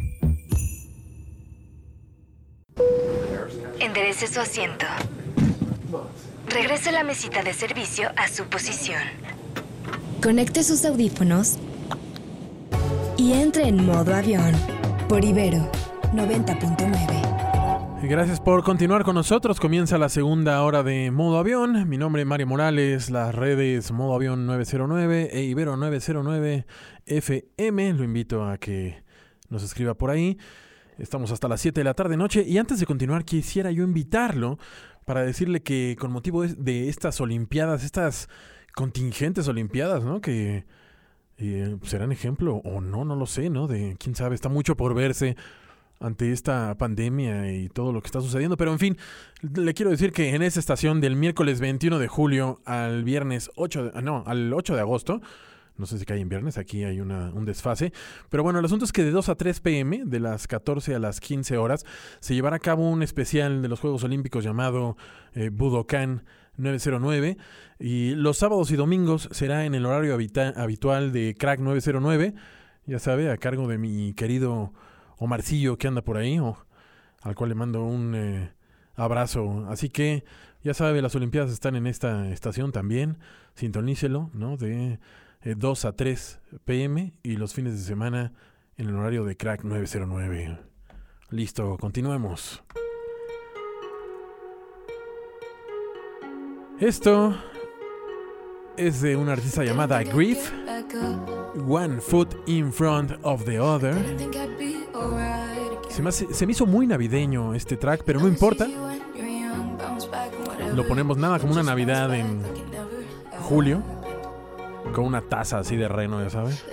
[3.79, 4.85] Enderece su asiento.
[6.49, 8.99] Regrese la mesita de servicio a su posición.
[10.21, 11.59] Conecte sus audífonos
[13.17, 14.53] y entre en modo avión
[15.07, 15.71] por Ibero
[16.13, 17.22] 90.9.
[18.09, 19.59] Gracias por continuar con nosotros.
[19.59, 21.87] Comienza la segunda hora de Modo Avión.
[21.87, 26.65] Mi nombre es Mario Morales, las redes Modo Avión 909 e Ibero 909
[27.05, 27.93] FM.
[27.93, 29.01] Lo invito a que
[29.49, 30.37] nos escriba por ahí.
[30.99, 34.59] Estamos hasta las 7 de la tarde noche y antes de continuar quisiera yo invitarlo
[35.05, 38.27] para decirle que con motivo de- estas Olimpiadas, estas
[38.75, 40.19] contingentes Olimpiadas, ¿no?
[40.21, 40.65] Que
[41.37, 43.67] eh, serán ejemplo o no, no lo sé, ¿no?
[43.67, 45.35] De quién sabe, está mucho por verse
[46.03, 48.57] ante esta pandemia y todo lo que está sucediendo.
[48.57, 48.97] Pero en fin,
[49.41, 53.91] le quiero decir que en esa estación del miércoles 21 de julio al viernes 8
[53.91, 55.21] de, no, al 8 de agosto,
[55.75, 57.93] No sé si cae en viernes, aquí hay una, un desfase.
[58.29, 60.99] Pero bueno, el asunto es que de 2 a 3 pm, de las 14 a
[60.99, 61.85] las 15 horas,
[62.19, 64.97] se llevará a cabo un especial de los Juegos Olímpicos llamado
[65.33, 66.25] eh, Budokan
[66.57, 67.37] 909.
[67.79, 72.35] Y los sábados y domingos será en el horario habitual de Crack 909.
[72.85, 74.73] Ya sabe, a cargo de mi querido
[75.23, 76.57] Omarcillo que anda por ahí, o-
[77.21, 78.51] al cual le mando un eh,
[78.95, 79.65] abrazo.
[79.69, 80.23] Así que,
[80.63, 83.17] ya sabe, las Olimpiadas están en esta estación también.
[83.55, 84.57] Sintonícelo, ¿no?
[84.57, 84.99] De
[85.43, 88.33] eh, 2 a 3 pm y los fines de semana
[88.77, 90.57] en el horario de Crack 909.
[91.29, 92.61] Listo, continuemos.
[96.79, 97.35] Esto
[98.77, 100.51] es de una artista llamada Grief.
[101.67, 103.93] One Foot in Front of the Other.
[105.89, 108.67] Se me, hizo muy navideño este track, pero no importa.
[110.73, 112.41] Lo ponemos nada como una Navidad en
[113.47, 113.83] julio,
[114.93, 116.65] con una taza así de reno, ya sabes.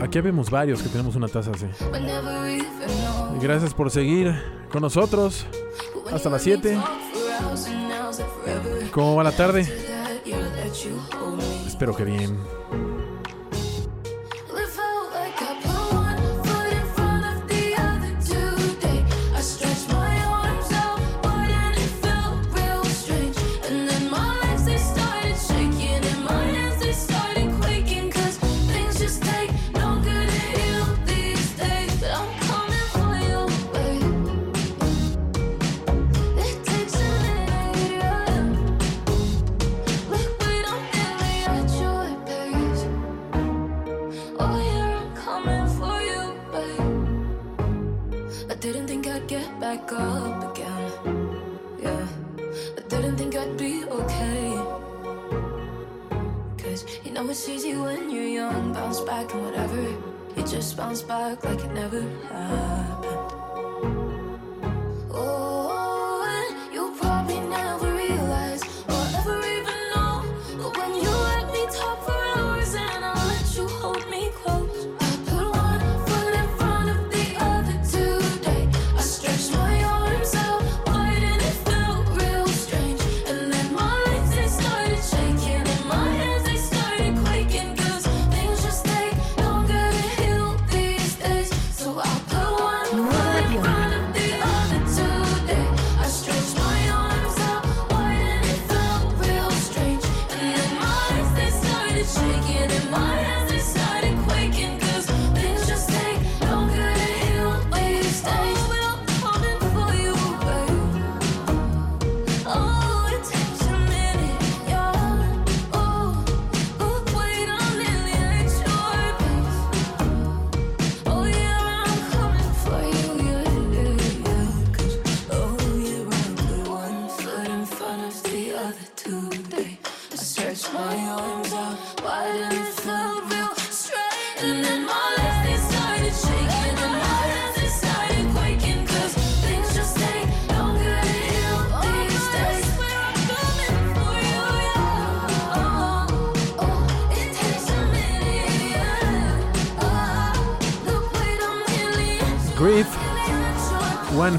[0.00, 1.66] Aquí vemos varios que tenemos una taza así.
[3.40, 4.34] gracias por seguir
[4.70, 5.46] con nosotros.
[6.12, 6.76] Hasta las let me
[7.56, 7.75] 7.
[8.96, 9.60] ¿Cómo va la tarde?
[11.66, 12.40] Espero que bien.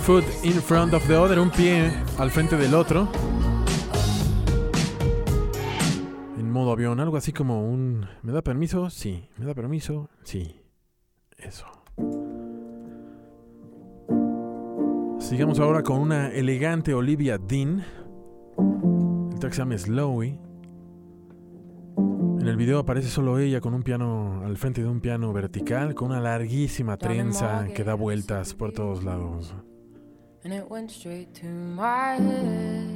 [0.08, 3.10] Foot in Front of the Other, un pie al frente del otro.
[6.38, 8.06] En modo avión, algo así como un...
[8.24, 8.90] ¿Me da permiso?
[8.90, 9.28] Sí.
[9.36, 10.10] ¿Me da permiso?
[10.24, 10.62] Sí.
[11.38, 11.66] Eso.
[15.20, 17.84] Sigamos ahora con una elegante Olivia Dean.
[19.34, 20.40] El track se llama Slowy.
[22.40, 25.96] En el video aparece solo ella con un piano al frente de un piano vertical,
[25.96, 29.54] con una larguísima trenza que da vueltas por todos lados.
[30.44, 32.94] And it went straight to my head.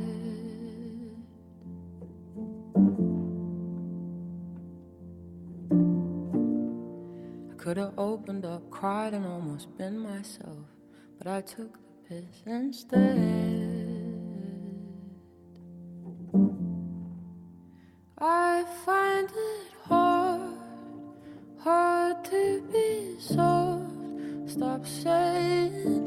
[7.49, 10.65] I could have opened up, cried, and almost been myself,
[11.17, 13.61] but I took the piss instead.
[18.17, 20.53] I find it hard,
[21.59, 23.91] hard to be soft.
[24.45, 26.00] Stop saying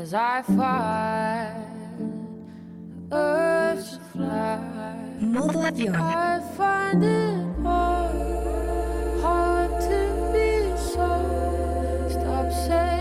[0.00, 1.70] as I fight
[3.12, 4.58] Earth's fly.
[5.20, 5.92] Modo.
[5.94, 10.00] I find it hard, hard to
[10.32, 11.08] be so.
[12.08, 12.99] Stop saying.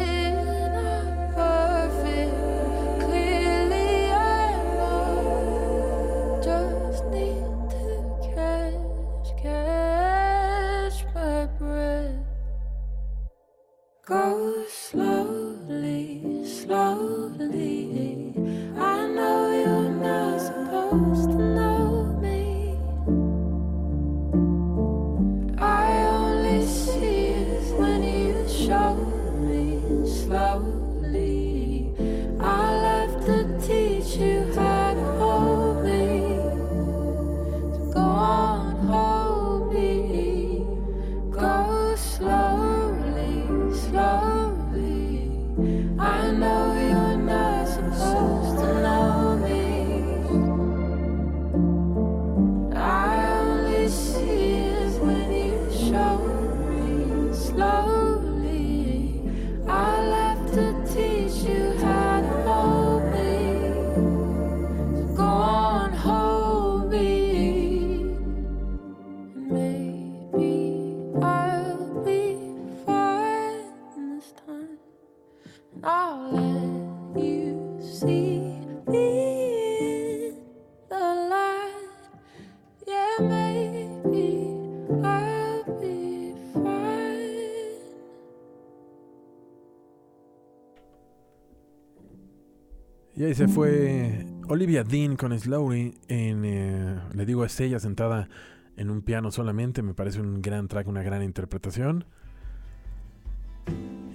[93.29, 95.93] ahí se fue Olivia Dean con Slowly.
[96.07, 98.27] En, eh, le digo, es ella sentada
[98.75, 99.83] en un piano solamente.
[99.83, 102.05] Me parece un gran track, una gran interpretación.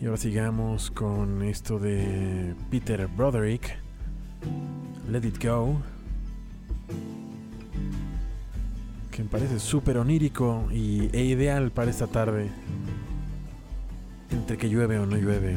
[0.00, 3.78] Y ahora sigamos con esto de Peter Broderick.
[5.10, 5.80] Let It Go.
[9.12, 12.50] Que me parece súper onírico y, e ideal para esta tarde.
[14.32, 15.56] Entre que llueve o no llueve.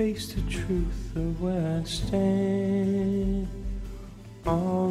[0.00, 3.46] face the truth of where I stand.
[4.46, 4.89] All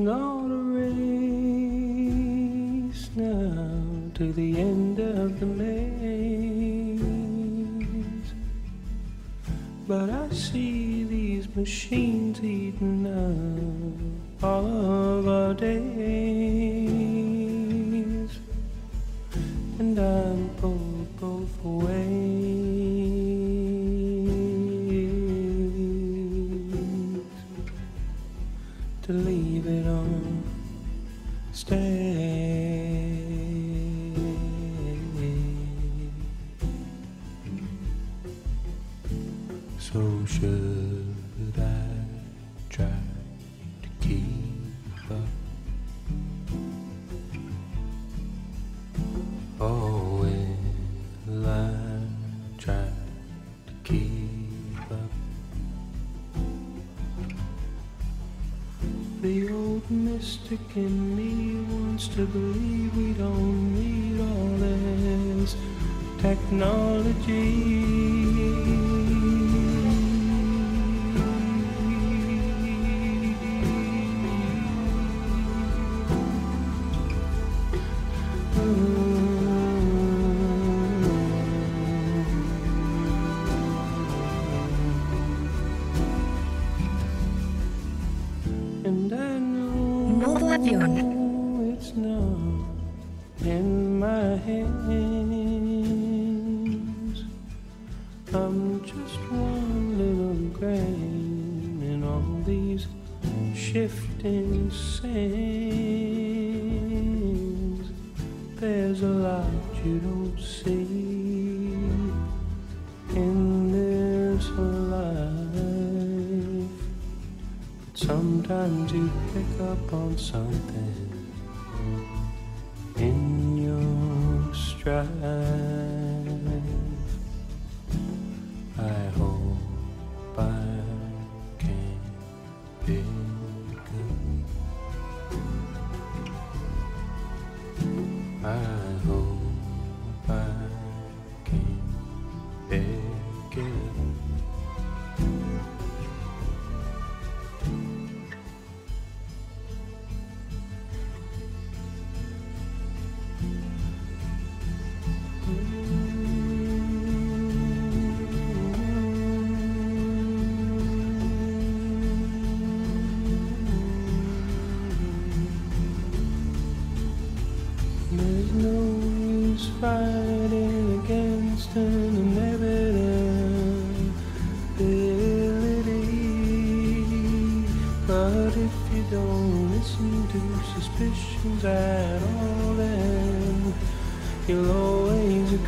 [0.00, 1.10] not a race
[3.14, 3.82] now
[4.14, 7.00] to the end of the maze.
[9.86, 12.19] But I see these machines.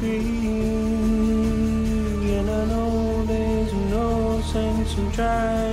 [0.05, 0.11] And
[2.51, 5.72] I know there's no sense in trying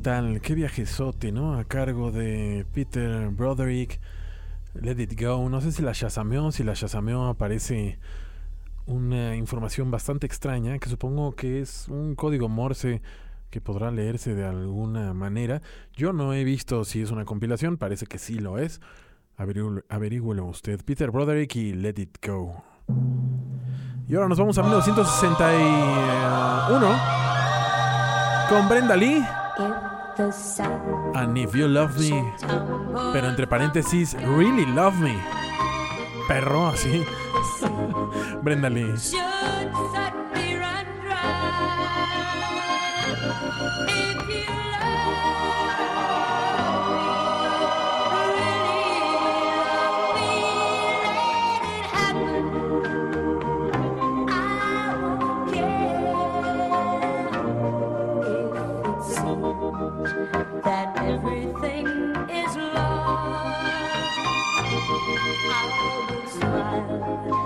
[0.00, 0.40] tal?
[0.40, 1.58] Qué viajezote, ¿no?
[1.58, 4.00] A cargo de Peter Broderick.
[4.74, 5.48] Let It Go.
[5.48, 7.98] No sé si la chasameó, si la chasameó aparece
[8.86, 13.02] una información bastante extraña, que supongo que es un código Morse
[13.50, 15.60] que podrá leerse de alguna manera.
[15.94, 18.80] Yo no he visto si es una compilación, parece que sí lo es.
[19.36, 20.80] Averígüelo usted.
[20.84, 22.62] Peter Broderick y Let It Go.
[24.08, 27.00] Y ahora nos vamos a 1961
[28.48, 29.24] con Brenda Lee.
[31.14, 32.32] And if you love me,
[33.12, 35.16] pero entre paréntesis, really love me.
[36.28, 37.04] Perro, así.
[38.42, 38.92] Brenda Lee.
[38.92, 39.18] If you
[44.48, 45.20] love
[65.02, 67.39] I will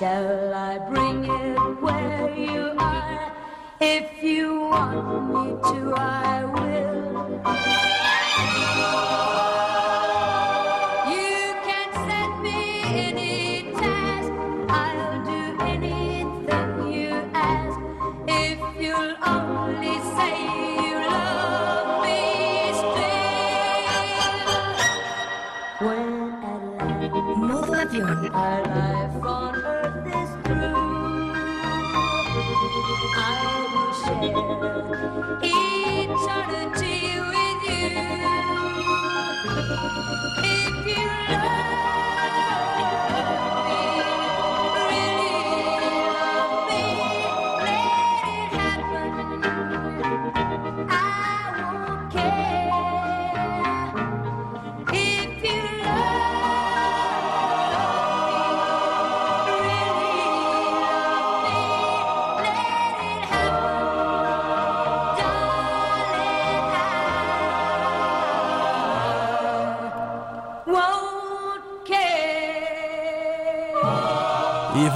[0.00, 3.32] Shall I bring it where you are?
[3.82, 6.69] If you want me to, I will.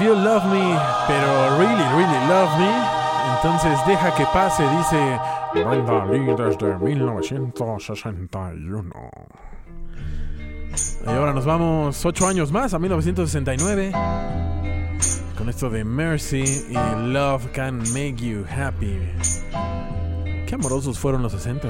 [0.05, 2.71] You love me, pero really, really love me,
[3.37, 5.19] entonces deja que pase, dice
[5.55, 8.91] Brenda Lee desde 1961.
[11.07, 13.93] Y ahora nos vamos ocho años más, a 1969,
[15.39, 16.77] con esto de Mercy y
[17.13, 18.99] Love Can Make You Happy.
[20.47, 21.67] Qué amorosos fueron los 60.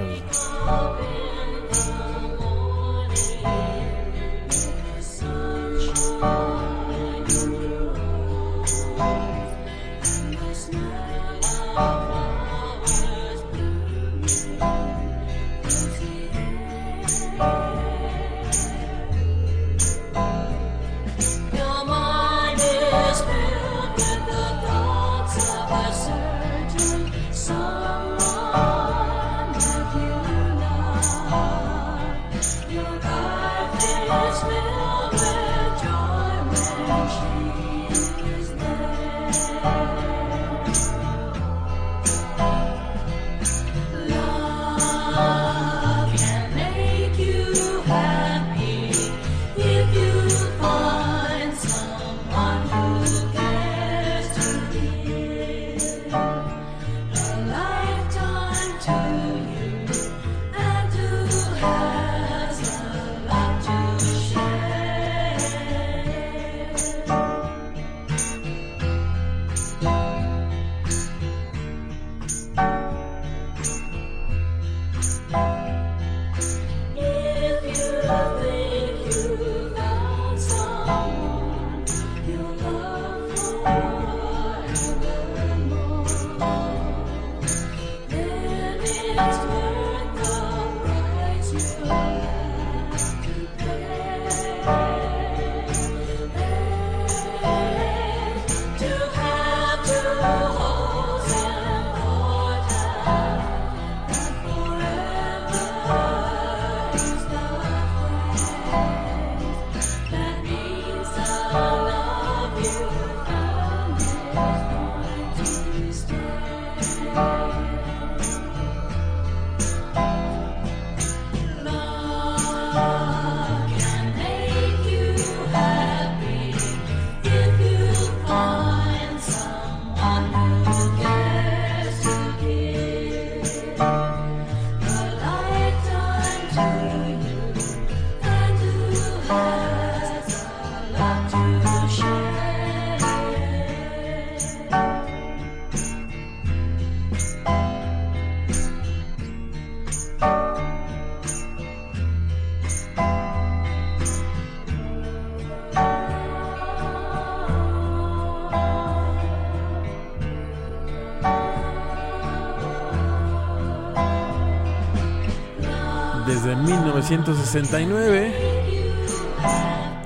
[167.08, 168.32] 1969,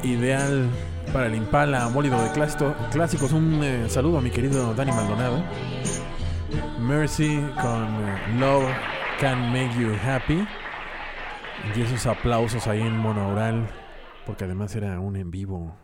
[0.02, 0.68] ideal
[1.12, 3.32] para el Impala bólido de clásico- clásicos.
[3.32, 5.40] Un eh, saludo a mi querido Dani Maldonado.
[6.80, 8.68] Mercy con eh, Love
[9.20, 10.44] Can Make You Happy.
[11.76, 13.68] Y esos aplausos ahí en monaural,
[14.26, 15.76] porque además era un en vivo.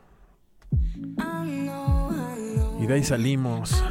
[2.81, 3.85] Y de ahí salimos.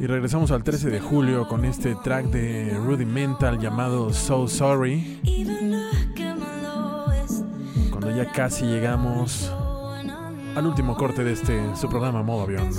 [0.00, 5.20] Y regresamos al 13 de julio con este track de Rudimental llamado So Sorry.
[8.32, 9.52] Casi llegamos
[10.56, 12.70] al último corte de este su programa Modo Avión.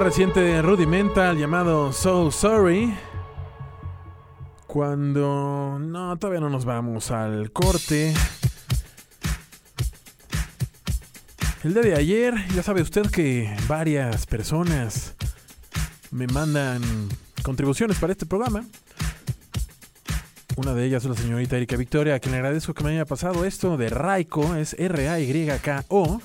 [0.00, 2.96] Reciente Rudimental llamado So Sorry.
[4.66, 5.78] Cuando...
[5.78, 8.14] No, todavía no nos vamos al corte.
[11.62, 15.14] El día de ayer, ya sabe usted que varias personas
[16.10, 16.80] me mandan
[17.42, 18.64] contribuciones para este programa.
[20.56, 23.04] Una de ellas es la señorita Erika Victoria, a quien le agradezco que me haya
[23.04, 26.20] pasado esto de Raiko, es R-A-Y-K-O.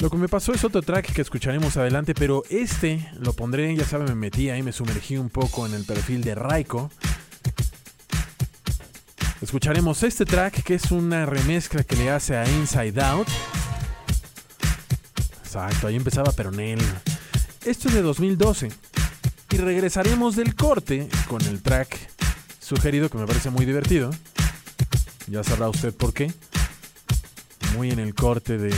[0.00, 3.84] Lo que me pasó es otro track que escucharemos adelante, pero este lo pondré, ya
[3.84, 6.90] saben, me metí ahí, me sumergí un poco en el perfil de Raiko.
[9.40, 13.28] Escucharemos este track que es una remezcla que le hace a Inside Out.
[15.42, 16.80] Exacto, ahí empezaba Peronel.
[17.64, 18.70] Esto es de 2012.
[19.50, 21.96] Y regresaremos del corte con el track
[22.60, 24.10] sugerido que me parece muy divertido.
[25.26, 26.32] Ya sabrá usted por qué.
[27.74, 28.72] Muy en el corte de.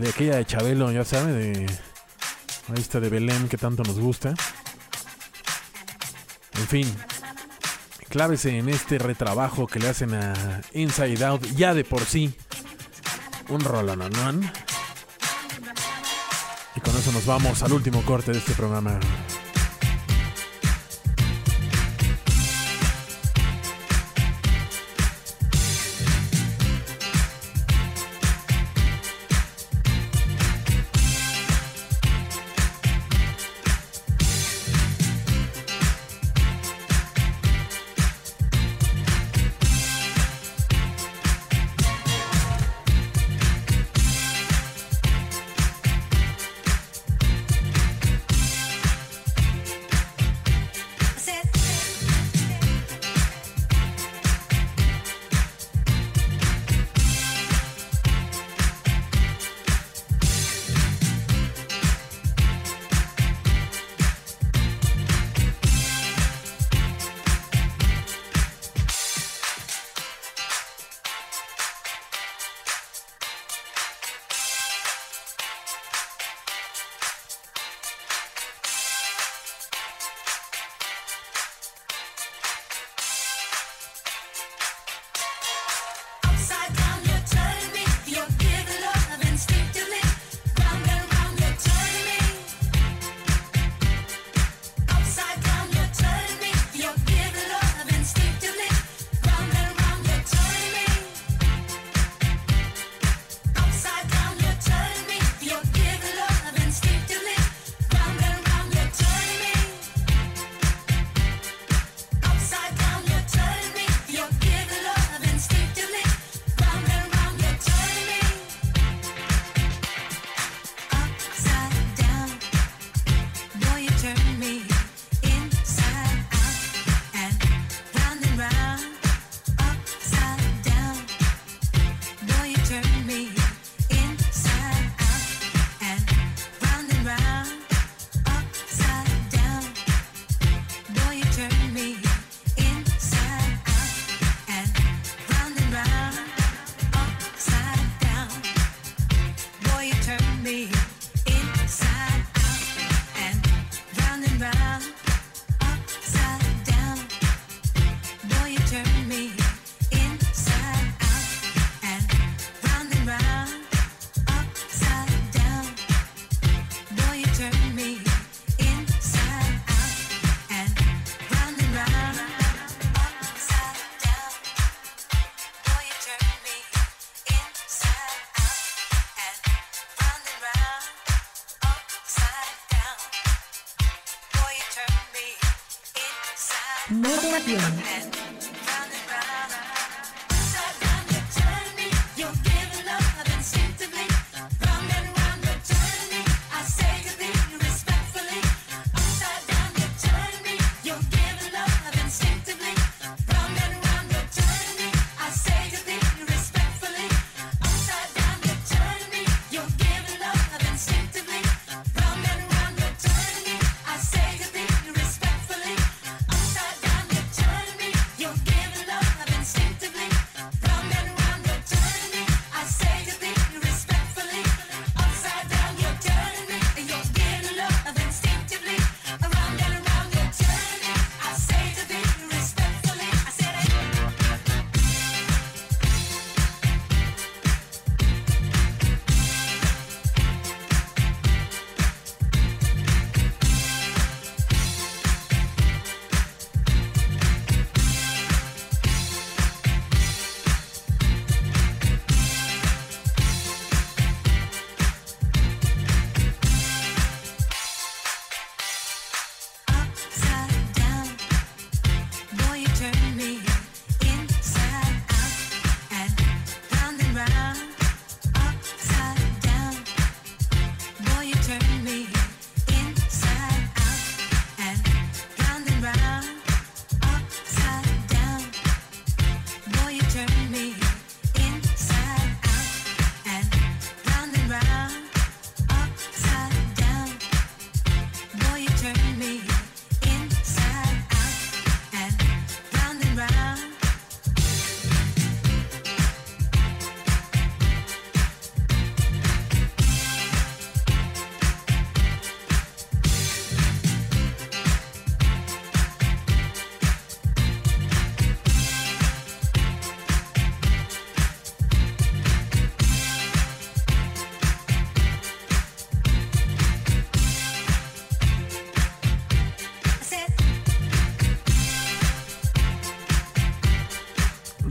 [0.00, 1.66] De aquella de Chabelo, ya sabe, de.
[2.68, 4.34] Ahí está de Belén que tanto nos gusta.
[6.54, 6.96] En fin,
[8.08, 12.34] clávese en este retrabajo que le hacen a Inside Out, ya de por sí.
[13.48, 14.50] Un rolononón.
[16.74, 18.98] Y con eso nos vamos al último corte de este programa.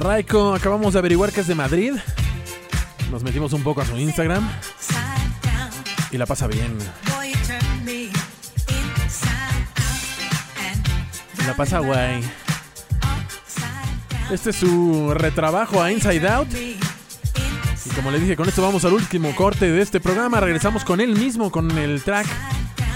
[0.06, 1.94] Raiko, acabamos de averiguar que es de Madrid.
[3.12, 4.48] Nos metimos un poco a su Instagram
[6.12, 6.78] y la pasa bien.
[11.48, 12.24] La pasa guay.
[14.32, 16.50] Este es su retrabajo a Inside Out.
[16.54, 20.40] Y como le dije, con esto vamos al último corte de este programa.
[20.40, 22.28] Regresamos con él mismo, con el track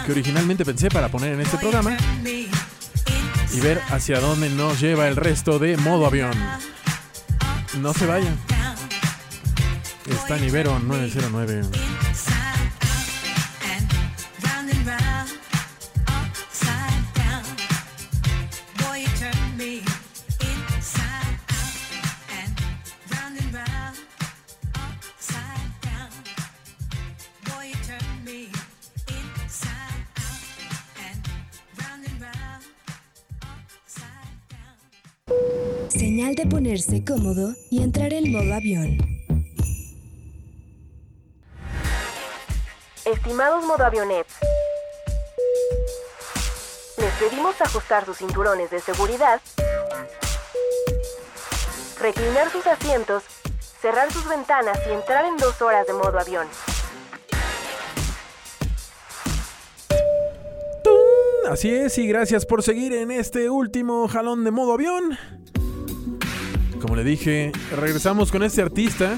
[0.05, 1.97] que originalmente pensé para poner en este programa.
[3.51, 6.33] Y ver hacia dónde nos lleva el resto de modo avión.
[7.77, 8.37] No se vayan.
[10.07, 11.61] Está en Ibero 909.
[36.69, 38.95] Ponerse cómodo y entrar en modo avión.
[43.05, 44.35] Estimados modoavionets,
[46.99, 49.41] les pedimos ajustar sus cinturones de seguridad,
[51.99, 53.23] reclinar sus asientos,
[53.81, 56.45] cerrar sus ventanas y entrar en dos horas de modo avión.
[60.83, 61.51] ¡Tum!
[61.51, 65.17] Así es, y gracias por seguir en este último jalón de modo avión.
[66.81, 69.17] Como le dije, regresamos con este artista.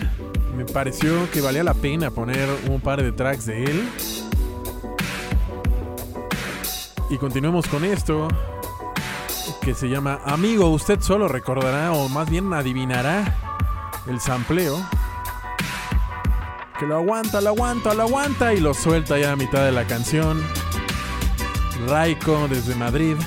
[0.58, 3.90] Me pareció que valía la pena poner un par de tracks de él.
[7.10, 8.30] Y continuemos con esto,
[9.62, 13.36] que se llama Amigo, usted solo recordará, o más bien adivinará,
[14.08, 14.78] el sampleo.
[16.80, 19.86] Que lo aguanta, lo aguanta, lo aguanta y lo suelta ya a mitad de la
[19.86, 20.42] canción.
[21.88, 23.18] Raiko desde Madrid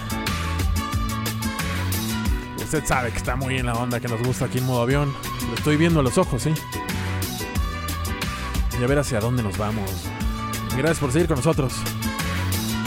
[2.75, 5.15] usted sabe que está muy en la onda que nos gusta aquí en modo avión.
[5.49, 6.53] Lo estoy viendo a los ojos, ¿sí?
[8.81, 9.89] Y a ver hacia dónde nos vamos.
[10.77, 11.73] Gracias por seguir con nosotros.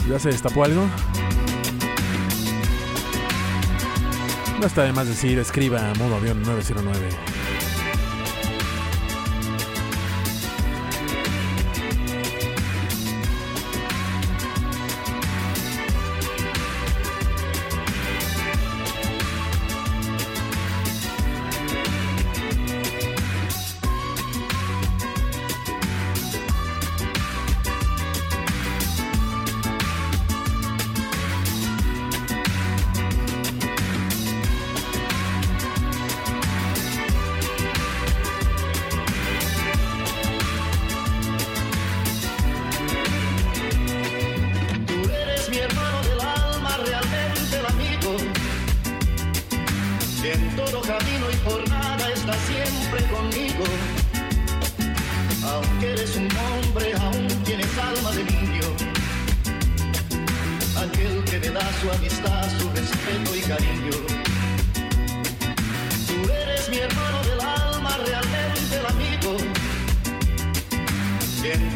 [0.09, 0.85] ¿Ya se destapó algo?
[4.59, 7.36] No está de más decir, escriba a modo avión 909.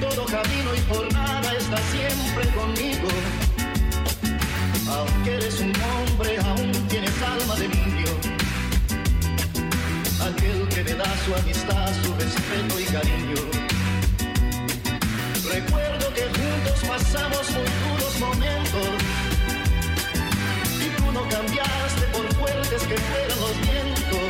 [0.02, 3.08] todo camino y por nada está siempre conmigo.
[4.90, 8.12] Aunque eres un hombre, aún tienes alma de niño.
[10.28, 13.42] Aquel que me da su amistad, su respeto y cariño.
[15.54, 18.88] Recuerdo que juntos pasamos muy duros momentos.
[20.84, 24.30] Y tú no cambiaste por fuertes que fueron los vientos.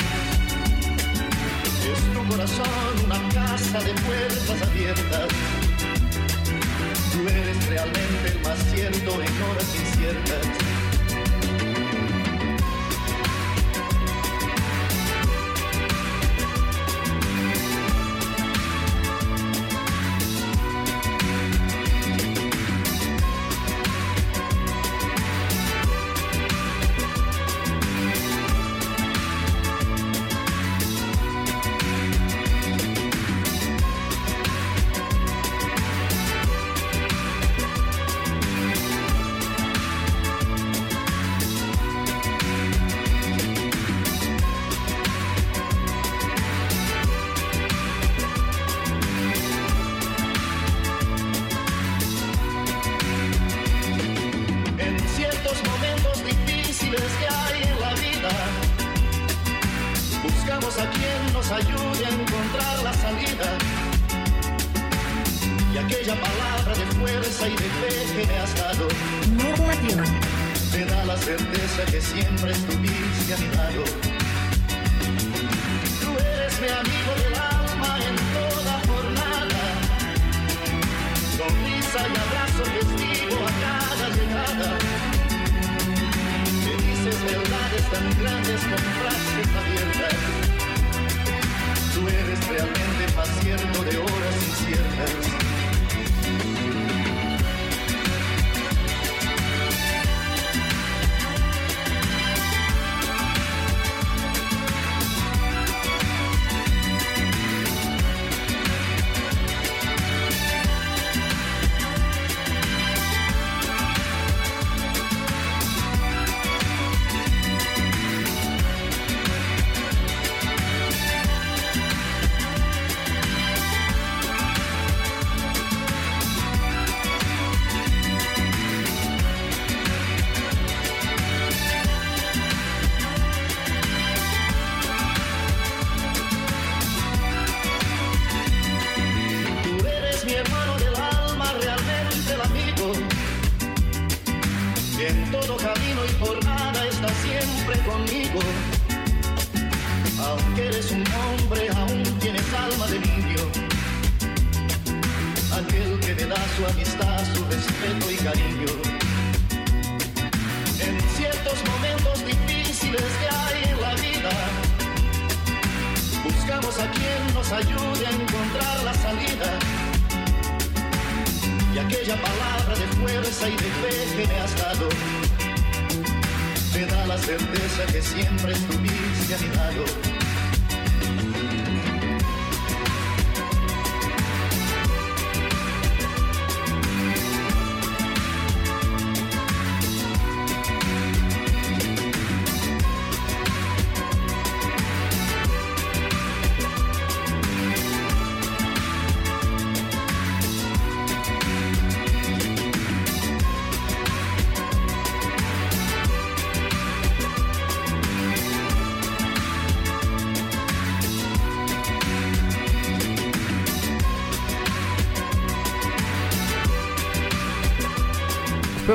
[1.91, 5.60] Es tu corazón una casa de puertas abiertas.
[7.11, 10.80] Tú eres realmente el más cierto en horas inciertas.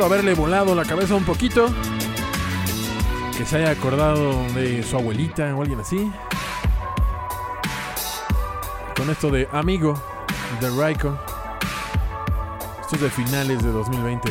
[0.06, 1.66] Haberle volado la cabeza un poquito.
[3.36, 6.10] Que se haya acordado de su abuelita o alguien así.
[8.96, 9.94] Con esto de Amigo
[10.60, 11.18] de Raiko.
[12.80, 14.30] Esto es de finales de 2020.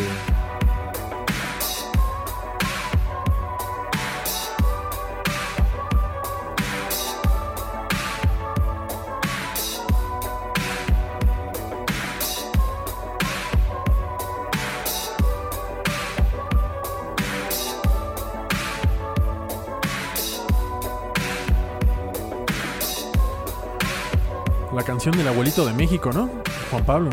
[25.13, 26.29] Del abuelito de México, ¿no?
[26.71, 27.09] Juan Pablo.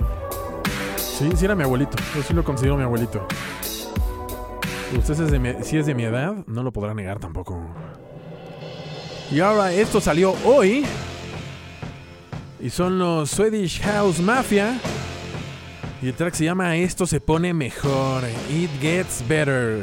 [0.96, 1.96] Sí, sí era mi abuelito.
[2.16, 3.26] Yo sí lo considero mi abuelito.
[4.96, 5.14] Usted
[5.62, 7.60] si es de mi edad, no lo podrá negar tampoco.
[9.30, 10.84] Y ahora esto salió hoy.
[12.60, 14.78] Y son los Swedish House Mafia.
[16.00, 18.24] Y el track se llama Esto se pone mejor.
[18.50, 19.82] It gets better.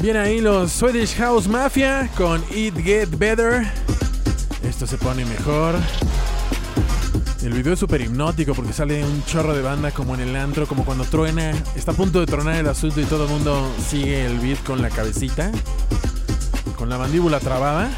[0.00, 3.66] Bien ahí los Swedish House Mafia con It Get Better.
[4.62, 5.74] Esto se pone mejor.
[7.42, 10.68] El video es súper hipnótico porque sale un chorro de banda como en el antro,
[10.68, 11.50] como cuando truena.
[11.74, 14.80] Está a punto de tronar el asunto y todo el mundo sigue el beat con
[14.82, 15.50] la cabecita.
[16.76, 17.90] Con la mandíbula trabada.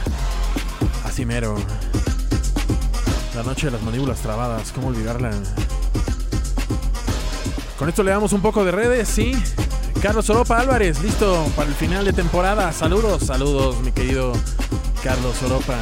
[1.05, 1.56] Así mero.
[3.35, 5.32] La noche de las mandíbulas trabadas, ¿cómo olvidarla?
[7.78, 9.35] Con esto le damos un poco de redes, sí.
[10.01, 12.72] Carlos Oropa Álvarez, listo para el final de temporada.
[12.72, 14.32] Saludos, saludos, mi querido
[15.05, 15.77] Carlos Oropa.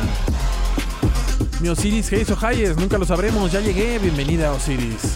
[1.61, 4.01] Mi Osiris Heiso Hayes, nunca lo sabremos, ya llegué.
[4.01, 5.15] Bienvenida, Osiris.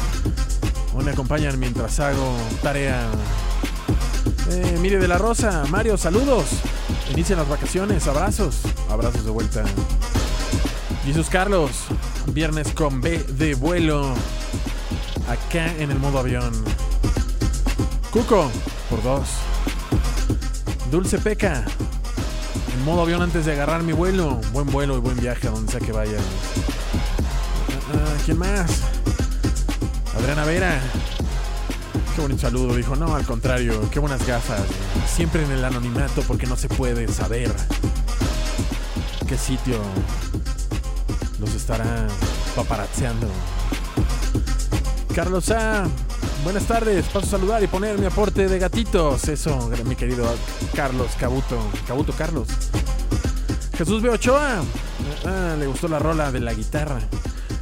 [1.04, 3.08] Me acompañan mientras hago tarea.
[4.50, 6.44] Eh, mire de la Rosa, Mario, saludos.
[7.10, 8.60] Inician las vacaciones, abrazos.
[8.88, 9.64] Abrazos de vuelta.
[11.04, 11.70] Jesús Carlos,
[12.28, 14.14] viernes con B de vuelo.
[15.28, 16.52] Acá en el modo avión.
[18.12, 18.50] Cuco,
[20.92, 21.64] Dulce Peca.
[22.72, 24.40] En modo avión antes de agarrar mi vuelo.
[24.52, 26.18] Buen vuelo y buen viaje a donde sea que vaya.
[27.92, 28.82] Ah, ah, ¿Quién más?
[30.16, 30.80] Adriana Vera.
[32.14, 32.76] Qué bonito saludo.
[32.76, 34.62] Dijo, no, al contrario, qué buenas gafas.
[35.12, 37.52] Siempre en el anonimato porque no se puede saber
[39.26, 39.80] qué sitio
[41.40, 42.06] los estará
[42.54, 43.26] paparazzeando.
[45.12, 45.88] Carlos A.
[46.44, 49.28] Buenas tardes, paso a saludar y poner mi aporte de gatitos.
[49.28, 50.26] Eso, mi querido
[50.74, 51.56] Carlos Cabuto.
[51.86, 52.48] Cabuto Carlos.
[53.78, 54.08] Jesús B.
[54.08, 54.62] Ochoa.
[55.24, 56.98] Ah, le gustó la rola de la guitarra.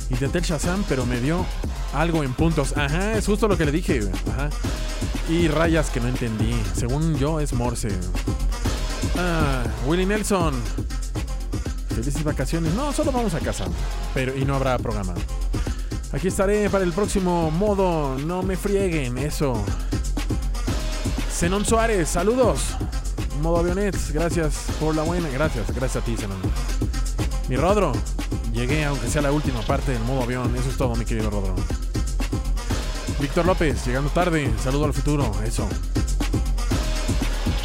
[0.09, 1.44] Intenté el Shazam, pero me dio
[1.93, 2.74] Algo en puntos.
[2.74, 4.01] Ajá, es justo lo que le dije.
[4.32, 4.48] Ajá.
[5.28, 6.55] Y rayas que no entendí.
[6.74, 7.90] Según yo es Morse.
[9.19, 10.55] Ah, Willie Nelson.
[11.90, 12.73] Felices vacaciones.
[12.74, 13.66] No, solo vamos a casa.
[14.15, 15.15] Pero, y no habrá programa.
[16.12, 18.19] Aquí estaré para el próximo modo.
[18.19, 19.65] No me frieguen, eso.
[21.31, 22.61] Zenón Suárez, saludos.
[23.41, 25.28] Modo avionets, gracias por la buena.
[25.28, 26.39] Gracias, gracias a ti, Zenón.
[27.49, 27.93] Mi Rodro,
[28.53, 30.55] llegué aunque sea la última parte del modo avión.
[30.57, 31.55] Eso es todo, mi querido Rodro.
[33.20, 34.53] Víctor López, llegando tarde.
[34.62, 35.69] Saludo al futuro, eso.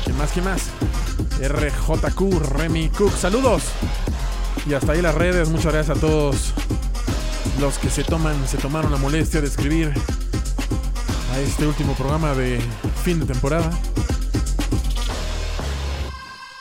[0.03, 0.31] ¿Quién más?
[0.31, 0.69] ¿Quién más?
[1.41, 3.63] RJQ, Remy Cook, saludos.
[4.67, 5.49] Y hasta ahí las redes.
[5.49, 6.53] Muchas gracias a todos
[7.59, 9.93] los que se toman, se tomaron la molestia de escribir
[11.33, 12.59] a este último programa de
[13.03, 13.69] fin de temporada.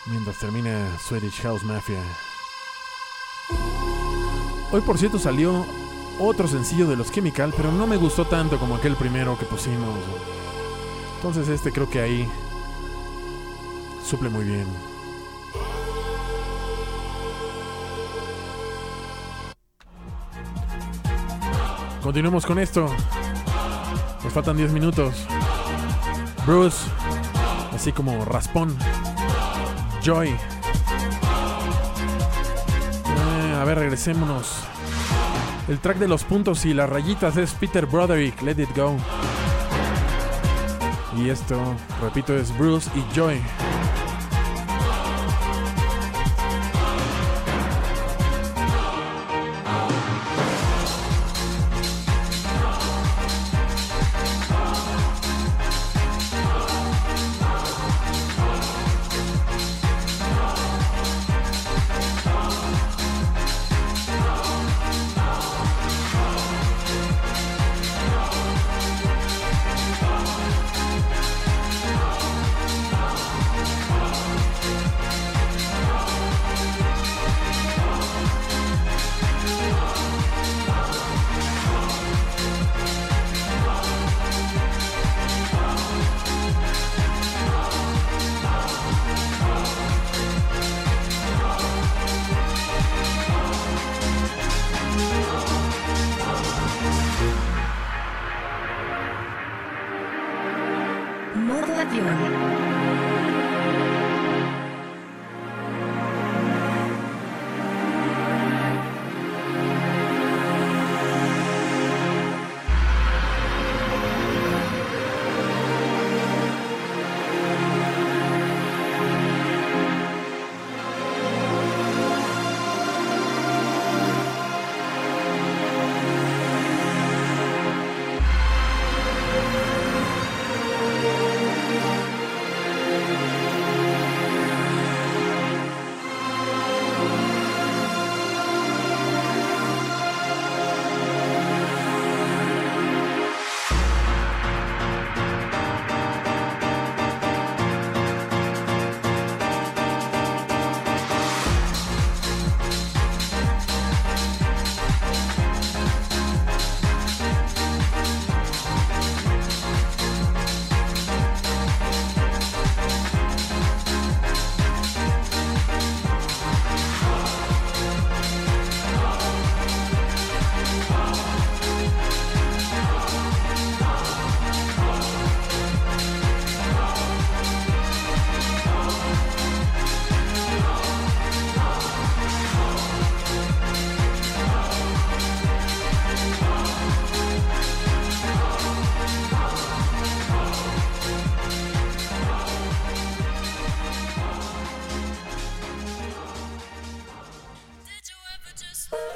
[0.07, 2.01] Mientras termina Swedish House Mafia.
[4.71, 5.65] Hoy por cierto salió
[6.19, 9.99] otro sencillo de los Chemical, pero no me gustó tanto como aquel primero que pusimos.
[11.17, 12.29] Entonces este creo que ahí
[14.05, 14.94] suple muy bien.
[22.05, 22.87] Continuemos con esto.
[24.23, 25.27] Nos faltan 10 minutos.
[26.47, 26.87] Bruce,
[27.73, 28.77] así como Raspón.
[30.03, 30.29] Joy.
[30.29, 30.37] Eh,
[33.59, 34.55] a ver, regresémonos.
[35.67, 38.99] El track de los puntos y las rayitas es Peter Broderick, Let It Go.
[41.17, 41.59] Y esto,
[42.03, 43.41] repito, es Bruce y Joy.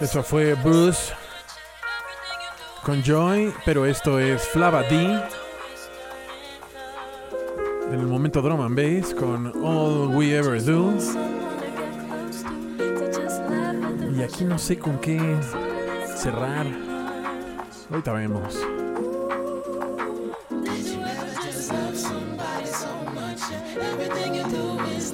[0.09, 1.13] Eso fue Bruce
[2.83, 4.97] con Joy, pero esto es Flava D.
[7.93, 10.95] En el momento drum and bass con All We Ever Do.
[14.17, 15.21] Y aquí no sé con qué
[16.17, 16.67] cerrar.
[17.91, 18.57] Ahorita vemos.
[23.79, 25.13] Everything you do is.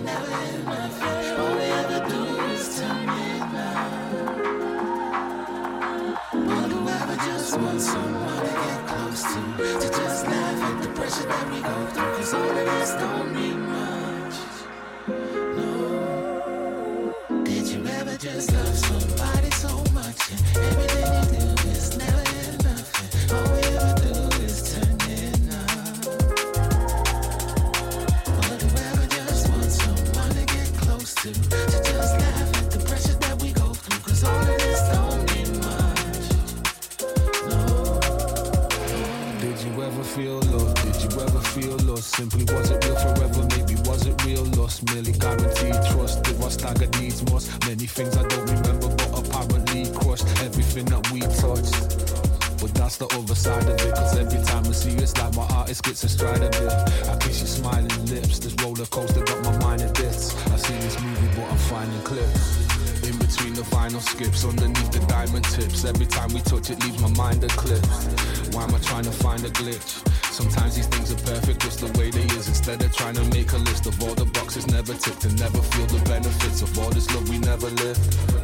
[56.24, 59.56] Artist gets astride of it I kiss your smiling lips This roller coaster got my
[59.58, 60.34] mind in bits.
[60.52, 62.64] I see this movie but I'm finding clips.
[63.04, 65.84] In between the final skips Underneath the diamond tips.
[65.84, 68.54] Every time we touch it leaves my mind eclipsed.
[68.54, 70.02] Why am I trying to find a glitch?
[70.32, 72.48] Sometimes these things are perfect just the way they is.
[72.48, 75.60] Instead of trying to make a list of all the boxes never ticked And never
[75.72, 78.02] feel the benefits of all this love we never lived.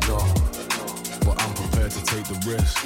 [0.09, 0.19] No,
[1.24, 2.77] but I'm prepared to take the risk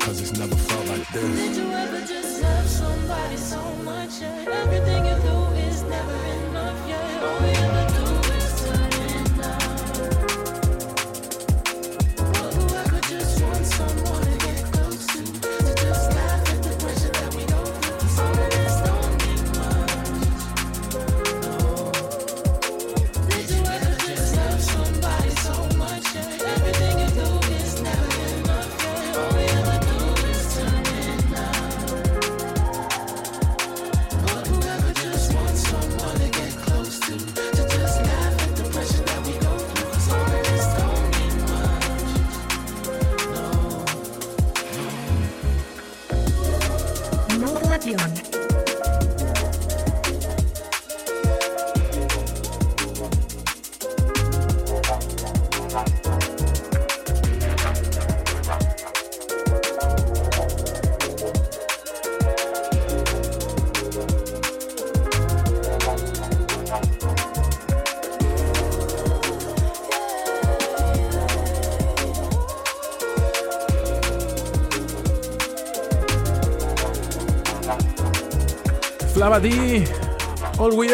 [0.00, 4.20] Cause it's never felt like this love somebody so much?
[4.20, 4.62] Yeah?
[4.62, 5.36] Everything you do
[5.68, 6.78] is never enough.
[6.88, 7.95] Yeah, all we ever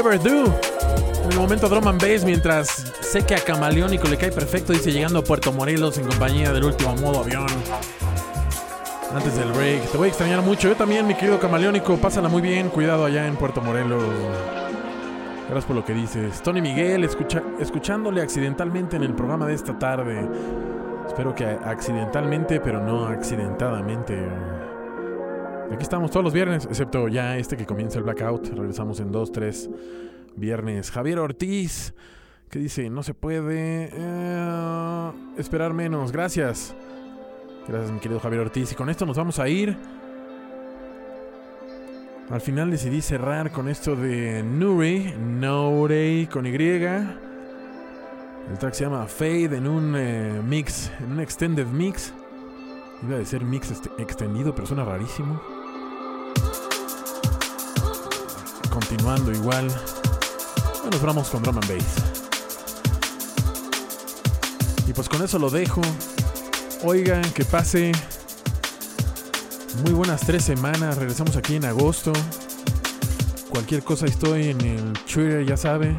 [0.03, 0.53] All We Ever Do.
[1.25, 4.91] En el momento drum and bass, mientras sé que a Camaleónico le cae perfecto, dice
[4.91, 7.47] llegando a Puerto Morelos en compañía del último modo avión.
[9.15, 10.69] Antes del break, te voy a extrañar mucho.
[10.69, 14.03] Yo también, mi querido Camaleónico, pásala muy bien, cuidado allá en Puerto Morelos.
[15.49, 16.43] Gracias por lo que dices.
[16.43, 20.29] Tony Miguel, escuchándole accidentalmente en el programa de esta tarde.
[21.07, 24.19] Espero que accidentalmente, pero no accidentadamente.
[25.73, 28.49] Aquí estamos todos los viernes, excepto ya este que comienza el blackout.
[28.49, 29.71] Regresamos en dos, tres
[30.37, 30.91] viernes.
[30.91, 31.95] Javier Ortiz,
[32.51, 36.13] que dice, no se puede eh, esperar menos.
[36.13, 36.77] Gracias.
[37.67, 38.73] Gracias, mi querido Javier Ortiz.
[38.73, 39.77] Y con esto nos vamos a ir.
[42.29, 46.55] Al final decidí cerrar con esto de Nuri, Nuri con Y.
[46.55, 52.13] El track se llama Fade en un eh, mix, en un extended mix.
[53.03, 55.41] Iba a decir mix este- extendido, pero suena rarísimo.
[58.73, 59.69] Continuando igual.
[60.91, 61.97] Nos vamos con drum and bass.
[64.89, 65.83] Y pues con eso lo dejo.
[66.83, 67.93] Oigan, que pase
[69.85, 70.97] muy buenas tres semanas.
[70.97, 72.13] Regresamos aquí en agosto.
[73.51, 75.97] Cualquier cosa estoy en el Twitter, ya sabe.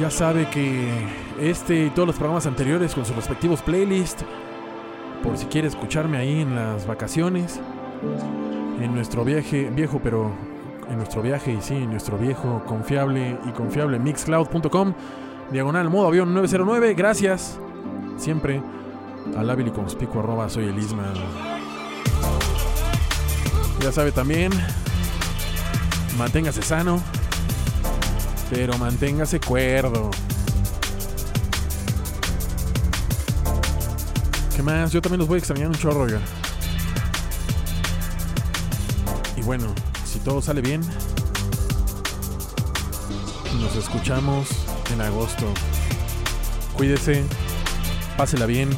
[0.00, 0.90] Ya sabe que
[1.38, 4.24] este y todos los programas anteriores con sus respectivos playlists,
[5.22, 7.60] por si quiere escucharme ahí en las vacaciones,
[8.82, 10.30] en nuestro viaje, viejo pero
[10.90, 14.94] en nuestro viaje y sí, en nuestro viejo confiable y confiable mixcloud.com,
[15.50, 17.58] diagonal modo avión 909, gracias
[18.18, 18.62] siempre
[19.36, 21.04] al hábil y conspicuo arroba soy el Isma.
[23.80, 24.52] Ya sabe también,
[26.18, 27.00] manténgase sano,
[28.50, 30.10] pero manténgase cuerdo.
[34.54, 34.92] ¿Qué más?
[34.92, 36.20] Yo también los voy a extrañar un chorro, oiga.
[39.42, 39.74] Y bueno,
[40.04, 40.80] si todo sale bien,
[43.60, 44.48] nos escuchamos
[44.92, 45.46] en agosto.
[46.76, 47.24] Cuídese,
[48.16, 48.70] pásela bien.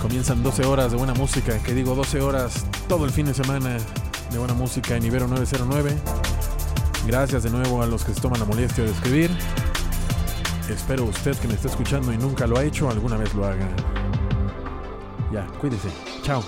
[0.00, 3.78] Comienzan 12 horas de buena música, que digo 12 horas todo el fin de semana
[4.30, 5.96] de buena música en Ibero 909.
[7.08, 9.30] Gracias de nuevo a los que se toman la molestia de escribir.
[10.70, 13.68] Espero usted que me esté escuchando y nunca lo ha hecho, alguna vez lo haga.
[15.32, 15.88] Ya, cuídese.
[16.22, 16.44] Chao.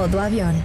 [0.00, 0.59] Modo avión.